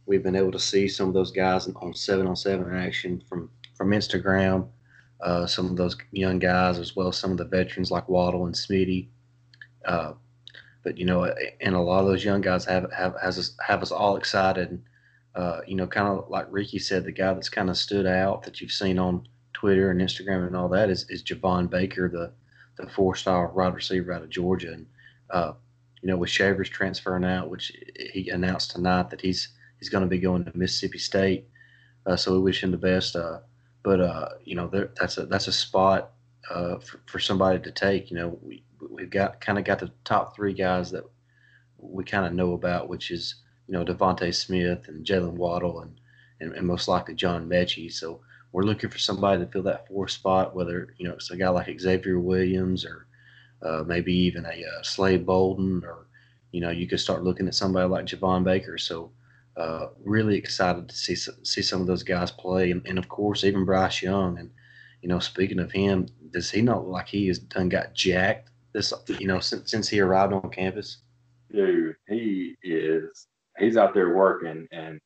we've 0.07 0.23
been 0.23 0.37
able 0.37 0.53
to 0.53 0.59
see 0.59 0.89
some 0.89 1.09
of 1.09 1.15
those 1.15 1.31
guys 1.31 1.69
on 1.69 1.95
seven 1.95 2.27
on 2.27 2.37
seven 2.37 2.75
action 2.75 3.23
from, 3.29 3.51
from 3.77 3.91
Instagram, 3.91 4.69
uh, 5.21 5.47
some 5.47 5.67
of 5.67 5.77
those 5.77 5.97
young 6.13 6.39
guys, 6.39 6.79
as 6.79 6.97
well 6.97 7.09
as 7.09 7.17
some 7.17 7.33
of 7.33 7.39
the 7.39 7.45
veterans 7.45 7.91
like 7.91 8.09
Waddle 8.09 8.47
and 8.47 8.55
Smitty. 8.55 9.09
Uh, 9.85 10.13
but 10.83 10.97
you 10.97 11.05
know, 11.05 11.33
and 11.61 11.75
a 11.75 11.81
lot 11.81 12.01
of 12.01 12.07
those 12.07 12.25
young 12.25 12.41
guys 12.41 12.65
have 12.65 12.91
have 12.93 13.15
has 13.21 13.39
us, 13.39 13.55
have 13.67 13.83
us 13.83 13.93
all 13.93 14.17
excited. 14.17 14.83
Uh, 15.35 15.61
you 15.67 15.77
know, 15.77 15.87
kind 15.87 16.09
of 16.09 16.29
like 16.29 16.47
Ricky 16.51 16.79
said, 16.79 17.05
the 17.05 17.13
guy 17.13 17.33
that's 17.35 17.49
kind 17.49 17.71
of 17.71 17.77
stood 17.77 18.07
out 18.07 18.43
that 18.43 18.61
you've 18.61 18.73
seen 18.73 18.99
on 18.99 19.27
Twitter 19.53 19.91
and 19.91 20.01
Instagram 20.01 20.47
and 20.47 20.57
all 20.57 20.69
that 20.71 20.91
is 20.91 21.07
is 21.11 21.23
Javon 21.23 21.69
Baker, 21.69 22.09
the 22.09 22.33
the 22.83 22.91
four 22.91 23.15
star 23.15 23.49
wide 23.49 23.75
receiver 23.75 24.13
out 24.13 24.23
of 24.23 24.31
Georgia, 24.31 24.73
and 24.73 24.87
uh, 25.31 25.53
you 26.03 26.09
know, 26.09 26.17
with 26.17 26.31
Shavers 26.31 26.69
transferring 26.69 27.25
out, 27.25 27.51
which 27.51 27.73
he 28.13 28.31
announced 28.31 28.71
tonight 28.73 29.11
that 29.11 29.21
he's 29.21 29.49
he's 29.79 29.89
going 29.89 30.05
to 30.05 30.09
be 30.09 30.19
going 30.19 30.45
to 30.45 30.57
Mississippi 30.57 30.99
State, 30.99 31.49
uh, 32.07 32.17
so 32.17 32.33
we 32.33 32.41
wish 32.41 32.63
him 32.63 32.71
the 32.71 32.79
best. 32.79 33.17
Uh, 33.17 33.41
but 33.83 34.01
uh, 34.01 34.29
you 34.45 34.55
know, 34.55 34.69
there, 34.69 34.91
that's 34.99 35.19
a 35.19 35.27
that's 35.27 35.49
a 35.49 35.53
spot 35.53 36.13
uh, 36.51 36.79
for, 36.79 37.01
for 37.07 37.19
somebody 37.19 37.59
to 37.61 37.71
take. 37.71 38.11
You 38.11 38.17
know, 38.17 38.39
we 38.43 38.63
we've 38.89 39.11
got 39.11 39.41
kind 39.41 39.59
of 39.59 39.65
got 39.65 39.79
the 39.79 39.91
top 40.05 40.35
three 40.35 40.55
guys 40.55 40.91
that 40.91 41.05
we 41.79 42.05
kind 42.05 42.27
of 42.27 42.33
know 42.33 42.53
about, 42.53 42.89
which 42.89 43.11
is 43.11 43.37
you 43.67 43.75
know 43.75 43.85
DeVonta 43.85 44.35
Smith 44.35 44.89
and 44.89 45.05
Jaylen 45.05 45.35
Waddle 45.35 45.81
and, 45.81 46.01
and, 46.41 46.55
and 46.55 46.67
most 46.67 46.89
likely 46.89 47.15
John 47.15 47.49
Metchie. 47.49 47.93
So 47.93 48.21
we're 48.53 48.65
looking 48.65 48.91
for 48.91 48.99
somebody 48.99 49.45
to 49.45 49.51
fill 49.51 49.63
that 49.63 49.87
fourth 49.87 50.11
spot, 50.11 50.55
whether 50.55 50.95
you 50.99 51.07
know 51.07 51.15
it's 51.15 51.31
a 51.31 51.37
guy 51.37 51.49
like 51.49 51.81
Xavier 51.81 52.19
Williams 52.19 52.85
or 52.85 53.07
uh, 53.63 53.85
maybe 53.87 54.13
even 54.15 54.45
a 54.45 54.49
uh, 54.49 54.83
Slade 54.83 55.27
Bolden, 55.27 55.83
or 55.85 56.07
you 56.53 56.61
know 56.61 56.71
you 56.71 56.87
could 56.87 57.01
start 57.01 57.23
looking 57.23 57.47
at 57.47 57.55
somebody 57.55 57.89
like 57.89 58.07
Javon 58.07 58.45
Baker. 58.45 58.79
So 58.79 59.13
uh, 59.57 59.89
really 60.05 60.37
excited 60.37 60.89
to 60.89 60.95
see 60.95 61.15
see 61.15 61.63
some 61.63 61.81
of 61.81 61.87
those 61.87 62.03
guys 62.03 62.31
play, 62.31 62.71
and, 62.71 62.87
and 62.87 62.99
of 62.99 63.09
course 63.09 63.45
even 63.45 63.65
Bryce 63.65 64.03
Young. 64.03 64.39
And 64.39 64.51
you 65.03 65.09
know, 65.09 65.19
speaking 65.19 65.61
of 65.61 65.71
him, 65.71 66.09
does 66.31 66.51
he 66.51 66.61
not 66.61 66.85
look 66.85 66.93
like 66.93 67.09
he 67.09 67.29
has 67.29 67.39
done 67.39 67.69
got 67.69 67.95
jacked 67.95 68.51
this 68.73 68.93
you 69.07 69.27
know 69.27 69.41
since 69.41 69.71
since 69.71 69.89
he 69.89 70.01
arrived 70.01 70.33
on 70.33 70.51
campus? 70.51 70.99
Dude, 71.53 71.97
he 72.09 72.57
is 72.63 73.27
he's 73.59 73.77
out 73.77 73.95
there 73.95 74.15
working 74.15 74.67
and 74.73 75.01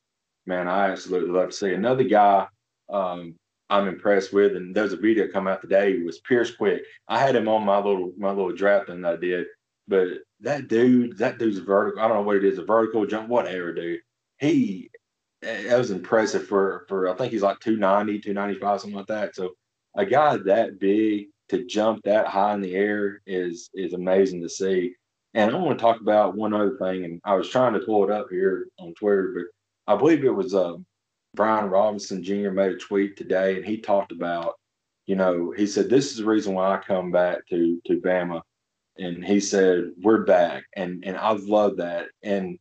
man, 0.45 0.67
I 0.67 0.91
absolutely 0.91 1.31
love 1.31 1.49
to 1.49 1.55
see 1.55 1.73
another 1.73 2.03
guy 2.03 2.47
um, 2.89 3.35
I'm 3.69 3.87
impressed 3.87 4.31
with, 4.31 4.55
and 4.55 4.75
there's 4.75 4.93
a 4.93 4.97
video 4.97 5.27
come 5.27 5.47
out 5.47 5.61
today 5.61 5.93
it 5.93 6.05
was 6.05 6.19
Pierce 6.19 6.55
Quick. 6.55 6.83
I 7.07 7.19
had 7.19 7.35
him 7.35 7.47
on 7.47 7.65
my 7.65 7.77
little 7.77 8.13
my 8.17 8.29
little 8.29 8.53
drafting 8.53 9.01
that 9.01 9.13
I 9.13 9.17
did, 9.17 9.47
but 9.87 10.07
that 10.41 10.67
dude, 10.67 11.17
that 11.17 11.39
dude's 11.39 11.59
vertical. 11.59 12.01
I 12.01 12.07
don't 12.07 12.17
know 12.17 12.23
what 12.23 12.37
it 12.37 12.43
is, 12.45 12.59
a 12.59 12.65
vertical 12.65 13.05
jump, 13.05 13.29
whatever, 13.29 13.73
dude. 13.73 14.01
He 14.39 14.89
that 15.41 15.77
was 15.77 15.91
impressive 15.91 16.47
for 16.47 16.85
for 16.87 17.09
I 17.09 17.15
think 17.15 17.31
he's 17.31 17.41
like 17.41 17.59
290, 17.59 18.19
295, 18.19 18.81
something 18.81 18.97
like 18.97 19.07
that. 19.07 19.35
So 19.35 19.51
a 19.95 20.05
guy 20.05 20.37
that 20.37 20.79
big 20.79 21.27
to 21.49 21.65
jump 21.65 22.03
that 22.03 22.27
high 22.27 22.53
in 22.53 22.61
the 22.61 22.75
air 22.75 23.21
is 23.25 23.69
is 23.73 23.93
amazing 23.93 24.41
to 24.41 24.49
see. 24.49 24.93
And 25.33 25.51
I 25.51 25.57
want 25.57 25.77
to 25.77 25.81
talk 25.81 25.99
about 26.01 26.35
one 26.37 26.53
other 26.53 26.77
thing, 26.79 27.03
and 27.03 27.19
I 27.25 27.33
was 27.35 27.49
trying 27.49 27.73
to 27.73 27.79
pull 27.79 28.05
it 28.05 28.11
up 28.11 28.27
here 28.29 28.67
on 28.79 28.93
Twitter, 28.93 29.33
but 29.35 29.93
I 29.93 29.97
believe 29.97 30.23
it 30.23 30.29
was 30.29 30.53
uh, 30.55 30.75
Brian 31.35 31.69
Robinson 31.69 32.23
Jr. 32.23 32.51
made 32.51 32.71
a 32.71 32.77
tweet 32.77 33.17
today, 33.17 33.57
and 33.57 33.65
he 33.65 33.77
talked 33.77 34.11
about, 34.11 34.55
you 35.05 35.15
know, 35.15 35.51
he 35.51 35.67
said 35.67 35.89
this 35.89 36.11
is 36.11 36.17
the 36.17 36.25
reason 36.25 36.53
why 36.53 36.75
I 36.75 36.77
come 36.77 37.11
back 37.11 37.47
to 37.49 37.81
to 37.85 38.01
Bama, 38.01 38.41
and 38.97 39.23
he 39.23 39.39
said 39.39 39.91
we're 40.01 40.23
back, 40.23 40.63
and 40.75 41.03
and 41.05 41.17
I 41.17 41.31
love 41.33 41.77
that, 41.77 42.07
and 42.23 42.57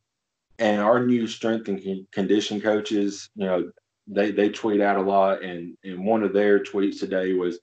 and 0.59 0.81
our 0.81 1.05
new 1.05 1.27
strength 1.27 1.69
and 1.69 2.07
condition 2.13 2.61
coaches, 2.61 3.31
you 3.35 3.47
know, 3.47 3.71
they 4.07 4.31
they 4.31 4.51
tweet 4.51 4.81
out 4.81 4.99
a 4.99 5.03
lot, 5.03 5.43
and 5.43 5.77
and 5.85 6.05
one 6.05 6.23
of 6.23 6.33
their 6.33 6.61
tweets 6.61 7.01
today 7.01 7.33
was 7.33 7.59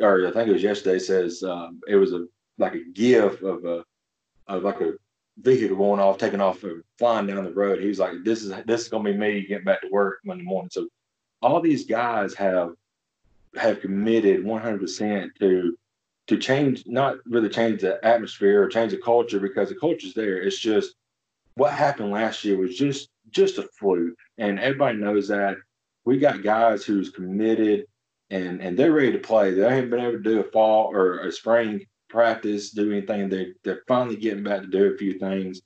or 0.00 0.26
I 0.26 0.30
think 0.30 0.48
it 0.48 0.52
was 0.52 0.62
yesterday, 0.62 0.98
says 0.98 1.42
um, 1.42 1.80
it 1.88 1.96
was 1.96 2.12
a 2.12 2.26
like 2.58 2.74
a 2.74 2.84
gif 2.92 3.42
of 3.42 3.64
a 3.64 3.84
of 4.48 4.62
like 4.62 4.80
a 4.80 4.92
vehicle 5.38 5.76
going 5.76 6.00
off, 6.00 6.18
taking 6.18 6.40
off, 6.40 6.64
flying 6.98 7.26
down 7.26 7.44
the 7.44 7.52
road. 7.52 7.80
He 7.80 7.88
was 7.88 7.98
like, 7.98 8.24
"This 8.24 8.42
is 8.42 8.52
this 8.64 8.82
is 8.82 8.88
gonna 8.88 9.12
be 9.12 9.16
me 9.16 9.46
getting 9.46 9.64
back 9.64 9.82
to 9.82 9.88
work 9.88 10.20
Monday 10.24 10.44
morning." 10.44 10.70
So 10.70 10.88
all 11.42 11.60
these 11.60 11.86
guys 11.86 12.34
have 12.34 12.74
have 13.56 13.80
committed 13.80 14.44
100 14.44 14.80
percent 14.80 15.32
to 15.40 15.76
to 16.26 16.36
change, 16.36 16.84
not 16.86 17.18
really 17.26 17.48
change 17.48 17.82
the 17.82 18.04
atmosphere 18.04 18.62
or 18.62 18.68
change 18.68 18.92
the 18.92 18.98
culture 18.98 19.38
because 19.38 19.68
the 19.68 19.76
culture's 19.76 20.14
there. 20.14 20.40
It's 20.42 20.58
just 20.58 20.94
what 21.54 21.72
happened 21.72 22.10
last 22.10 22.44
year 22.44 22.56
was 22.58 22.76
just 22.76 23.10
just 23.30 23.58
a 23.58 23.68
fluke, 23.78 24.18
and 24.38 24.58
everybody 24.58 24.98
knows 24.98 25.28
that. 25.28 25.56
We 26.04 26.18
got 26.18 26.42
guys 26.42 26.84
who's 26.84 27.10
committed 27.10 27.86
and 28.30 28.60
and 28.60 28.78
they're 28.78 28.92
ready 28.92 29.12
to 29.12 29.18
play. 29.18 29.52
They 29.52 29.62
haven't 29.62 29.90
been 29.90 30.00
able 30.00 30.12
to 30.12 30.18
do 30.18 30.40
a 30.40 30.50
fall 30.50 30.92
or 30.92 31.20
a 31.20 31.32
spring 31.32 31.86
practice, 32.08 32.70
do 32.70 32.92
anything. 32.92 33.28
They 33.28 33.52
they're 33.62 33.82
finally 33.88 34.16
getting 34.16 34.44
back 34.44 34.62
to 34.62 34.66
do 34.66 34.92
a 34.92 34.96
few 34.96 35.18
things, 35.18 35.62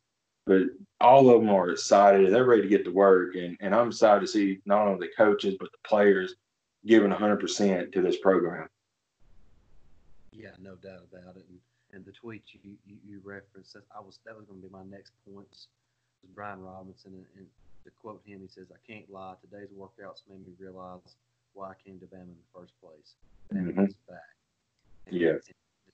but 0.46 0.62
all 1.00 1.30
of 1.30 1.40
them 1.40 1.50
are 1.50 1.70
excited. 1.70 2.32
They're 2.32 2.44
ready 2.44 2.62
to 2.62 2.68
get 2.68 2.84
to 2.84 2.92
work, 2.92 3.34
and 3.36 3.56
and 3.60 3.74
I'm 3.74 3.88
excited 3.88 4.20
to 4.20 4.26
see 4.26 4.58
not 4.64 4.86
only 4.86 5.06
the 5.06 5.14
coaches 5.16 5.56
but 5.58 5.70
the 5.72 5.88
players 5.88 6.34
giving 6.86 7.10
100 7.10 7.38
percent 7.38 7.92
to 7.92 8.02
this 8.02 8.18
program. 8.18 8.68
Yeah, 10.32 10.50
no 10.60 10.74
doubt 10.76 11.04
about 11.12 11.36
it. 11.36 11.44
And, 11.48 11.58
and 11.92 12.04
the 12.04 12.12
tweet 12.12 12.42
you, 12.52 12.76
you, 12.86 12.96
you 13.06 13.20
referenced, 13.24 13.74
that 13.74 13.82
I 13.94 14.00
was 14.00 14.18
that 14.24 14.36
was 14.36 14.46
going 14.46 14.60
to 14.62 14.68
be 14.68 14.72
my 14.72 14.84
next 14.84 15.12
point. 15.26 15.48
Was 15.50 15.68
Brian 16.34 16.62
Robinson, 16.62 17.12
and, 17.12 17.26
and 17.36 17.46
to 17.84 17.90
quote 18.02 18.22
him, 18.24 18.40
he 18.40 18.48
says, 18.48 18.66
"I 18.72 18.80
can't 18.90 19.10
lie. 19.10 19.34
Today's 19.40 19.70
workouts 19.76 20.22
made 20.28 20.46
me 20.46 20.54
realize." 20.58 21.16
why 21.54 21.70
I 21.70 21.74
came 21.84 21.98
to 22.00 22.06
Bama 22.06 22.22
in 22.22 22.28
the 22.28 22.58
first 22.58 22.72
place. 22.80 23.14
Bama 23.52 23.72
mm-hmm. 23.72 23.84
back. 24.08 24.30
And 25.06 25.20
yes. 25.20 25.42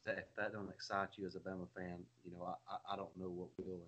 If 0.06 0.34
that 0.36 0.52
don't 0.52 0.70
excite 0.70 1.08
you 1.16 1.26
as 1.26 1.34
a 1.34 1.40
Bama 1.40 1.66
fan, 1.74 1.98
you 2.24 2.32
know, 2.32 2.56
I, 2.70 2.92
I 2.92 2.96
don't 2.96 3.14
know 3.16 3.28
what 3.28 3.48
will. 3.58 3.80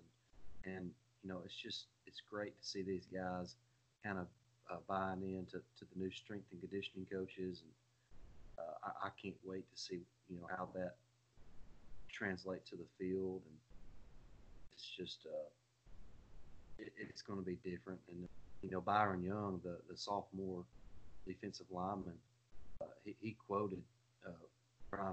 And, 0.65 0.75
and 0.75 0.91
you 1.23 1.29
know, 1.29 1.41
it's 1.45 1.55
just 1.55 1.85
it's 2.05 2.21
great 2.29 2.59
to 2.59 2.67
see 2.67 2.81
these 2.81 3.07
guys 3.13 3.55
kind 4.03 4.17
of 4.19 4.27
uh, 4.71 4.77
buying 4.87 5.21
into 5.23 5.57
to 5.57 5.85
the 5.85 5.99
new 5.99 6.11
strength 6.11 6.45
and 6.51 6.59
conditioning 6.59 7.05
coaches, 7.11 7.63
and 7.63 8.65
uh, 8.65 8.89
I, 9.03 9.07
I 9.07 9.09
can't 9.21 9.37
wait 9.43 9.65
to 9.71 9.81
see 9.81 10.01
you 10.29 10.37
know 10.39 10.47
how 10.55 10.69
that 10.75 10.95
translates 12.11 12.69
to 12.71 12.75
the 12.75 12.87
field, 12.97 13.41
and 13.45 13.57
it's 14.73 14.89
just 14.97 15.19
uh, 15.25 15.49
it, 16.77 16.91
it's 16.97 17.21
going 17.21 17.39
to 17.39 17.45
be 17.45 17.57
different. 17.69 17.99
And 18.09 18.27
you 18.61 18.71
know, 18.71 18.81
Byron 18.81 19.23
Young, 19.23 19.61
the 19.63 19.77
the 19.89 19.97
sophomore 19.97 20.63
defensive 21.27 21.67
lineman, 21.71 22.15
uh, 22.81 22.85
he, 23.03 23.15
he 23.19 23.35
quoted 23.47 23.81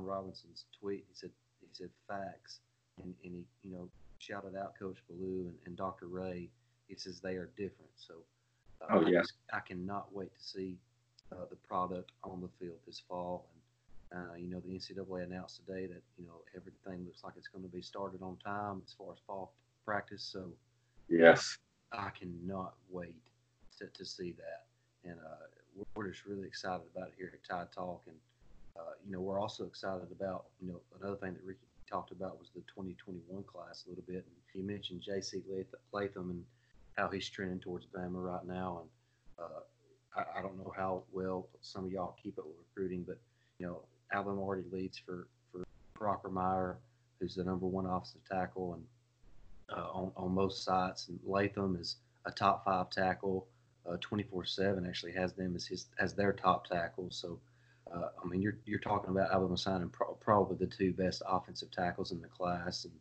Robinson's 0.07 0.65
tweet. 0.79 1.05
He 1.09 1.15
said 1.15 1.31
he 1.61 1.67
said 1.73 1.91
facts, 2.09 2.61
and, 3.03 3.15
and 3.25 3.35
he 3.35 3.45
you 3.69 3.75
know 3.75 3.89
shouted 4.19 4.57
out 4.57 4.79
Coach 4.79 4.99
Ballou 5.09 5.47
and, 5.49 5.55
and 5.67 5.77
Dr. 5.77 6.07
Rhea. 6.07 6.49
He 6.89 6.95
says 6.97 7.21
they 7.21 7.35
are 7.35 7.51
different. 7.57 7.91
So 7.97 8.15
uh, 8.83 8.87
oh 8.91 9.07
yeah, 9.07 9.19
I, 9.19 9.23
just, 9.23 9.35
I, 9.53 9.61
cannot 9.61 10.07
wait 10.13 10.33
to 10.37 10.43
see 10.43 10.77
uh, 11.33 11.47
the 11.51 11.57
product 11.57 12.13
on 12.25 12.41
the 12.41 12.49
field 12.59 12.79
this 12.87 13.03
fall. 13.09 13.47
And 14.13 14.21
uh, 14.21 14.35
you 14.37 14.49
know 14.49 14.61
the 14.61 14.71
NCAA 14.71 15.25
announced 15.25 15.61
today 15.67 15.87
that 15.87 16.03
you 16.19 16.27
know 16.27 16.41
everything 16.55 17.05
looks 17.05 17.25
like 17.25 17.35
it's 17.37 17.49
going 17.49 17.65
to 17.65 17.71
be 17.71 17.83
started 17.83 18.23
on 18.23 18.37
time 18.45 18.83
as 18.87 18.95
far 18.97 19.13
as 19.13 19.19
fall 19.27 19.53
practice. 19.85 20.23
So 20.23 20.53
yes, 21.09 21.59
I 21.93 22.11
cannot 22.11 22.75
wait 22.91 23.23
to, 23.79 23.87
to 23.87 24.05
see 24.05 24.33
that. 24.33 24.65
And 25.09 25.19
uh, 25.21 25.85
we're 25.95 26.09
just 26.09 26.25
really 26.25 26.47
excited 26.47 26.87
about 26.95 27.09
it 27.09 27.15
here 27.17 27.33
at 27.33 27.49
Tide 27.49 27.73
Talk. 27.73 28.03
And 28.07 28.17
uh, 28.79 28.93
you 29.05 29.13
know, 29.13 29.21
we're 29.21 29.41
also 29.41 29.65
excited 29.65 30.09
about, 30.13 30.47
you 30.61 30.69
know, 30.69 30.81
another 31.01 31.17
thing 31.17 31.35
that 31.35 31.45
Ricky 31.45 31.61
talked 31.89 32.11
about 32.11 32.39
was 32.39 32.51
the 32.55 32.61
2021 32.63 33.43
class 33.45 33.85
a 33.87 33.91
little 33.91 34.05
bit. 34.07 34.25
And 34.27 34.35
he 34.53 34.61
mentioned 34.61 35.03
J.C. 35.03 35.43
Latham 35.93 36.31
and 36.31 36.45
how 36.97 37.09
he's 37.09 37.29
trending 37.29 37.61
towards 37.61 37.87
Bama 37.87 38.23
right 38.23 38.45
now. 38.47 38.83
And 38.83 39.47
uh, 39.47 40.21
I, 40.21 40.39
I, 40.39 40.43
don't 40.43 40.57
know 40.59 40.73
how 40.77 41.03
well 41.13 41.49
some 41.61 41.85
of 41.85 41.93
y'all 41.93 42.17
keep 42.23 42.39
up 42.39 42.47
with 42.47 42.57
recruiting, 42.69 43.05
but, 43.07 43.19
you 43.59 43.67
know, 43.67 43.83
Alabama 44.13 44.41
already 44.41 44.65
leads 44.73 44.99
for, 44.99 45.29
for 45.53 45.65
Brockermyer, 45.99 46.77
who's 47.21 47.35
the 47.35 47.45
number 47.45 47.67
one 47.67 47.87
offensive 47.87 48.25
tackle 48.31 48.75
and 48.75 48.85
uh, 49.77 49.89
on, 49.93 50.13
on 50.17 50.35
most 50.35 50.65
sites. 50.65 51.09
And 51.09 51.19
Latham 51.25 51.77
is 51.81 51.97
a 52.25 52.31
top 52.31 52.65
five 52.65 52.91
tackle. 52.91 53.47
Uh, 53.89 53.97
24/7 53.99 54.89
actually 54.89 55.13
has 55.13 55.33
them 55.33 55.55
as 55.55 55.65
his 55.67 55.87
as 56.01 56.13
their 56.13 56.33
top 56.33 56.67
tackle. 56.67 57.07
So 57.11 57.39
uh, 57.97 58.09
I 58.23 58.29
mean, 58.29 58.43
you're 58.43 58.59
you're 58.65 58.79
talking 58.81 59.11
about 59.11 59.31
Alabama 59.31 59.57
signing 59.57 59.89
pro- 59.89 60.15
probably 60.15 60.57
the 60.57 60.67
two 60.67 60.93
best 60.93 61.23
offensive 61.29 61.71
tackles 61.71 62.13
in 62.13 62.21
the 62.21 62.29
class, 62.29 62.85
and 62.85 62.93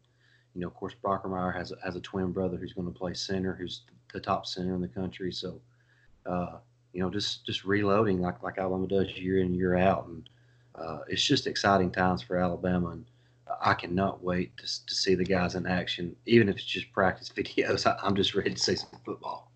you 0.53 0.61
know, 0.61 0.67
of 0.67 0.73
course, 0.73 0.95
Brockermyer 1.03 1.55
has 1.55 1.71
a, 1.71 1.75
has 1.83 1.95
a 1.95 2.01
twin 2.01 2.31
brother 2.31 2.57
who's 2.57 2.73
going 2.73 2.91
to 2.91 2.97
play 2.97 3.13
center, 3.13 3.53
who's 3.53 3.81
the 4.13 4.19
top 4.19 4.45
center 4.45 4.73
in 4.73 4.81
the 4.81 4.87
country. 4.87 5.31
So, 5.31 5.59
uh, 6.25 6.57
you 6.93 7.01
know, 7.01 7.09
just 7.09 7.45
just 7.45 7.65
reloading 7.65 8.21
like 8.21 8.41
like 8.41 8.57
Alabama 8.57 8.87
does 8.87 9.17
year 9.17 9.39
in 9.39 9.53
year 9.53 9.75
out, 9.75 10.07
and 10.07 10.29
uh, 10.75 10.99
it's 11.07 11.25
just 11.25 11.47
exciting 11.47 11.91
times 11.91 12.21
for 12.21 12.37
Alabama, 12.37 12.89
and 12.89 13.05
I 13.61 13.73
cannot 13.73 14.23
wait 14.23 14.55
to 14.57 14.85
to 14.85 14.95
see 14.95 15.15
the 15.15 15.25
guys 15.25 15.55
in 15.55 15.65
action, 15.67 16.15
even 16.25 16.47
if 16.47 16.55
it's 16.55 16.65
just 16.65 16.91
practice 16.93 17.29
videos. 17.35 17.85
I, 17.85 17.97
I'm 18.01 18.15
just 18.15 18.35
ready 18.35 18.53
to 18.53 18.59
see 18.59 18.75
some 18.75 18.99
football. 19.03 19.51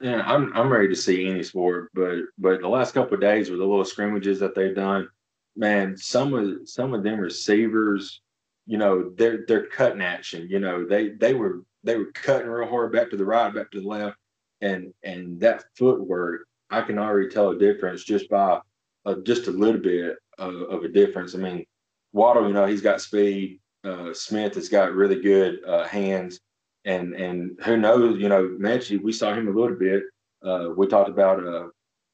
Yeah, 0.00 0.22
I'm 0.24 0.56
I'm 0.56 0.72
ready 0.72 0.88
to 0.88 0.96
see 0.96 1.28
any 1.28 1.42
sport, 1.42 1.90
but 1.92 2.20
but 2.38 2.60
the 2.62 2.68
last 2.68 2.94
couple 2.94 3.14
of 3.14 3.20
days 3.20 3.50
with 3.50 3.58
the 3.58 3.66
little 3.66 3.84
scrimmages 3.84 4.40
that 4.40 4.54
they've 4.54 4.74
done, 4.74 5.08
man, 5.56 5.94
some 5.96 6.32
of 6.32 6.66
some 6.66 6.94
of 6.94 7.02
them 7.02 7.20
receivers, 7.20 8.22
you 8.66 8.78
know, 8.78 9.12
they're 9.16 9.44
they're 9.46 9.66
cutting 9.66 10.00
action. 10.00 10.48
You 10.48 10.58
know, 10.58 10.86
they 10.86 11.10
they 11.10 11.34
were 11.34 11.64
they 11.84 11.96
were 11.96 12.12
cutting 12.12 12.48
real 12.48 12.68
hard 12.68 12.92
back 12.92 13.10
to 13.10 13.16
the 13.18 13.24
right, 13.26 13.54
back 13.54 13.70
to 13.72 13.80
the 13.80 13.86
left, 13.86 14.16
and 14.62 14.94
and 15.02 15.38
that 15.40 15.64
footwork, 15.76 16.46
I 16.70 16.80
can 16.80 16.98
already 16.98 17.28
tell 17.28 17.50
a 17.50 17.58
difference 17.58 18.02
just 18.02 18.30
by 18.30 18.60
uh, 19.04 19.16
just 19.24 19.48
a 19.48 19.52
little 19.52 19.80
bit 19.80 20.16
of, 20.38 20.54
of, 20.62 20.84
a 20.84 20.88
difference. 20.88 21.34
I 21.34 21.38
mean, 21.38 21.64
Waddle, 22.12 22.46
you 22.46 22.52
know, 22.52 22.66
he's 22.66 22.82
got 22.82 23.00
speed. 23.00 23.60
Uh, 23.82 24.12
Smith 24.12 24.54
has 24.54 24.68
got 24.68 24.94
really 24.94 25.20
good 25.20 25.58
uh, 25.66 25.86
hands 25.86 26.40
and 26.84 27.14
and 27.14 27.58
who 27.64 27.76
knows, 27.76 28.18
you 28.18 28.28
know, 28.28 28.56
Metchie, 28.60 29.02
we 29.02 29.12
saw 29.12 29.32
him 29.34 29.48
a 29.48 29.58
little 29.58 29.76
bit. 29.76 30.04
Uh, 30.42 30.70
we 30.76 30.86
talked 30.86 31.10
about 31.10 31.44
uh, 31.44 31.68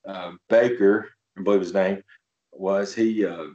uh, 0.08 0.32
Baker, 0.48 1.10
I 1.38 1.42
believe 1.42 1.60
his 1.60 1.74
name 1.74 2.02
was. 2.52 2.94
He 2.94 3.24
uh, 3.24 3.46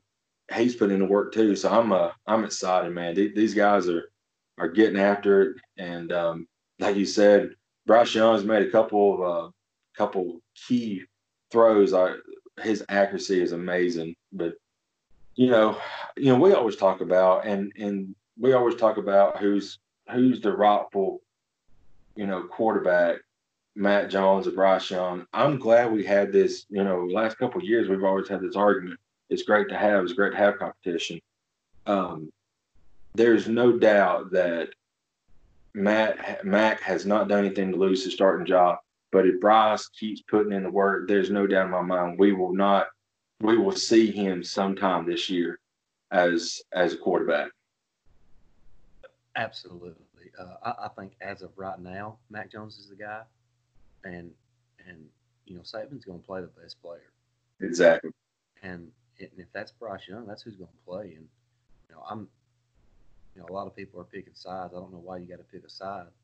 he's 0.56 0.76
put 0.76 0.92
in 0.92 1.00
the 1.00 1.06
work 1.06 1.34
too. 1.34 1.56
So 1.56 1.70
I'm 1.70 1.92
uh, 1.92 2.12
I'm 2.28 2.44
excited, 2.44 2.92
man. 2.92 3.16
these 3.16 3.54
guys 3.54 3.88
are 3.90 4.10
are 4.58 4.70
getting 4.70 5.00
after 5.00 5.42
it, 5.42 5.58
and 5.78 6.12
um, 6.12 6.48
like 6.80 6.96
you 6.96 7.06
said, 7.06 7.56
Bryce 7.86 8.14
Young's 8.14 8.44
made 8.44 8.66
a 8.66 8.72
couple 8.72 9.24
uh, 9.24 9.50
couple 9.98 10.42
key 10.56 11.04
throws. 11.52 11.94
I, 11.94 12.16
his 12.62 12.84
accuracy 12.90 13.42
is 13.42 13.54
amazing, 13.54 14.16
but 14.32 14.54
you 15.36 15.50
know, 15.50 15.78
you 16.18 16.26
know, 16.26 16.40
we 16.40 16.54
always 16.54 16.76
talk 16.76 17.02
about 17.02 17.46
and 17.46 17.72
and 17.78 18.16
we 18.40 18.54
always 18.54 18.76
talk 18.76 18.98
about 18.98 19.38
who's 19.38 19.80
who's 20.10 20.42
the 20.42 20.56
rightful, 20.56 21.22
you 22.16 22.28
know, 22.28 22.44
quarterback, 22.44 23.18
Matt 23.76 24.10
Jones 24.10 24.48
or 24.48 24.52
Bryce 24.52 24.90
Young. 24.90 25.26
I'm 25.34 25.58
glad 25.58 25.92
we 25.92 26.04
had 26.04 26.32
this, 26.32 26.66
you 26.70 26.84
know, 26.84 27.06
last 27.06 27.38
couple 27.38 27.64
years 27.64 27.90
we've 27.90 28.04
always 28.04 28.28
had 28.28 28.42
this 28.42 28.56
argument. 28.56 29.00
It's 29.30 29.44
great 29.44 29.70
to 29.70 29.78
have, 29.78 30.04
it's 30.04 30.14
great 30.14 30.32
to 30.32 30.38
have 30.38 30.60
competition. 30.60 31.22
Um, 31.86 32.32
there's 33.14 33.48
no 33.48 33.78
doubt 33.78 34.32
that 34.32 34.70
Matt 35.74 36.46
Mac 36.46 36.82
has 36.82 37.06
not 37.06 37.28
done 37.28 37.46
anything 37.46 37.72
to 37.72 37.78
lose 37.78 38.04
his 38.04 38.14
starting 38.14 38.46
job. 38.46 38.80
But 39.12 39.26
if 39.26 39.40
Bryce 39.40 39.88
keeps 39.88 40.22
putting 40.22 40.54
in 40.54 40.64
the 40.64 40.72
work, 40.72 41.08
there's 41.08 41.30
no 41.30 41.48
doubt 41.48 41.66
in 41.66 41.72
my 41.72 41.82
mind 41.82 42.20
we 42.20 42.34
will 42.34 42.54
not 42.54 42.88
we 43.42 43.58
will 43.58 43.72
see 43.72 44.12
him 44.12 44.44
sometime 44.44 45.06
this 45.06 45.30
year 45.30 45.60
as 46.12 46.62
as 46.72 46.94
a 46.94 46.98
quarterback. 46.98 47.50
Absolutely. 49.36 49.94
Uh, 50.38 50.56
I, 50.64 50.86
I, 50.86 50.90
think 50.98 51.14
as 51.22 51.42
of 51.42 51.52
right 51.56 51.80
now, 51.80 52.18
Mac 52.30 52.52
Jones 52.52 52.78
is 52.78 52.90
the 52.90 52.96
guy, 52.96 53.22
and 54.04 54.32
and 54.88 55.06
you 55.46 55.56
know 55.56 55.62
Saban's 55.62 56.06
going 56.06 56.20
to 56.20 56.26
play 56.26 56.42
the 56.42 56.48
best 56.48 56.82
player. 56.82 57.12
Exactly. 57.62 58.12
And, 58.64 58.92
and 59.20 59.30
if 59.38 59.48
that's 59.54 59.72
Bryce 59.72 60.08
Young, 60.08 60.26
that's 60.26 60.42
who's 60.42 60.56
going 60.56 60.70
to 60.70 60.86
play. 60.86 61.14
And 61.16 61.28
you 61.90 61.96
know, 61.96 62.04
I'm, 62.10 62.28
you 63.36 63.42
know, 63.42 63.48
a 63.50 63.54
lot 63.54 63.68
of 63.68 63.76
people 63.76 64.00
are 64.00 64.06
picking 64.06 64.34
sides. 64.34 64.74
I 64.76 64.80
don't 64.80 64.92
know 64.92 65.02
why 65.04 65.18
you 65.18 65.26
got 65.26 65.38
to 65.38 65.44
pick 65.44 65.64
a 65.66 65.70
side. 65.70 66.08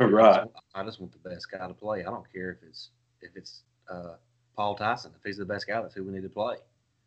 Right. 0.00 0.40
I 0.40 0.44
just, 0.44 0.54
I 0.74 0.84
just, 0.84 1.00
want 1.00 1.12
the 1.12 1.28
best 1.28 1.48
guy 1.52 1.68
to 1.68 1.74
play. 1.74 2.00
I 2.00 2.10
don't 2.10 2.30
care 2.32 2.50
if 2.50 2.58
it's 2.68 2.88
if 3.20 3.30
it's 3.36 3.60
uh, 3.88 4.14
Paul 4.56 4.74
Tyson. 4.74 5.12
If 5.16 5.22
he's 5.24 5.36
the 5.36 5.44
best 5.44 5.68
guy, 5.68 5.80
that's 5.80 5.94
who 5.94 6.02
we 6.02 6.12
need 6.12 6.24
to 6.24 6.28
play. 6.28 6.56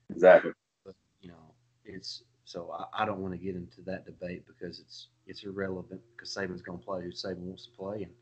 Exactly. 0.10 0.52
But 0.86 0.96
you 1.20 1.28
know, 1.28 1.54
it's 1.84 2.24
so 2.48 2.72
I, 2.72 3.04
I 3.04 3.06
don't 3.06 3.20
want 3.20 3.34
to 3.34 3.38
get 3.38 3.56
into 3.56 3.82
that 3.88 4.06
debate 4.06 4.44
because 4.48 4.80
it's 4.80 5.08
it's 5.26 5.44
irrelevant 5.44 6.00
because 6.16 6.34
Saban's 6.34 6.62
going 6.62 6.80
to 6.80 6.86
play 6.86 7.04
who 7.04 7.12
Saban 7.12 7.40
wants 7.40 7.66
to 7.66 7.72
play, 7.72 8.04
and 8.04 8.14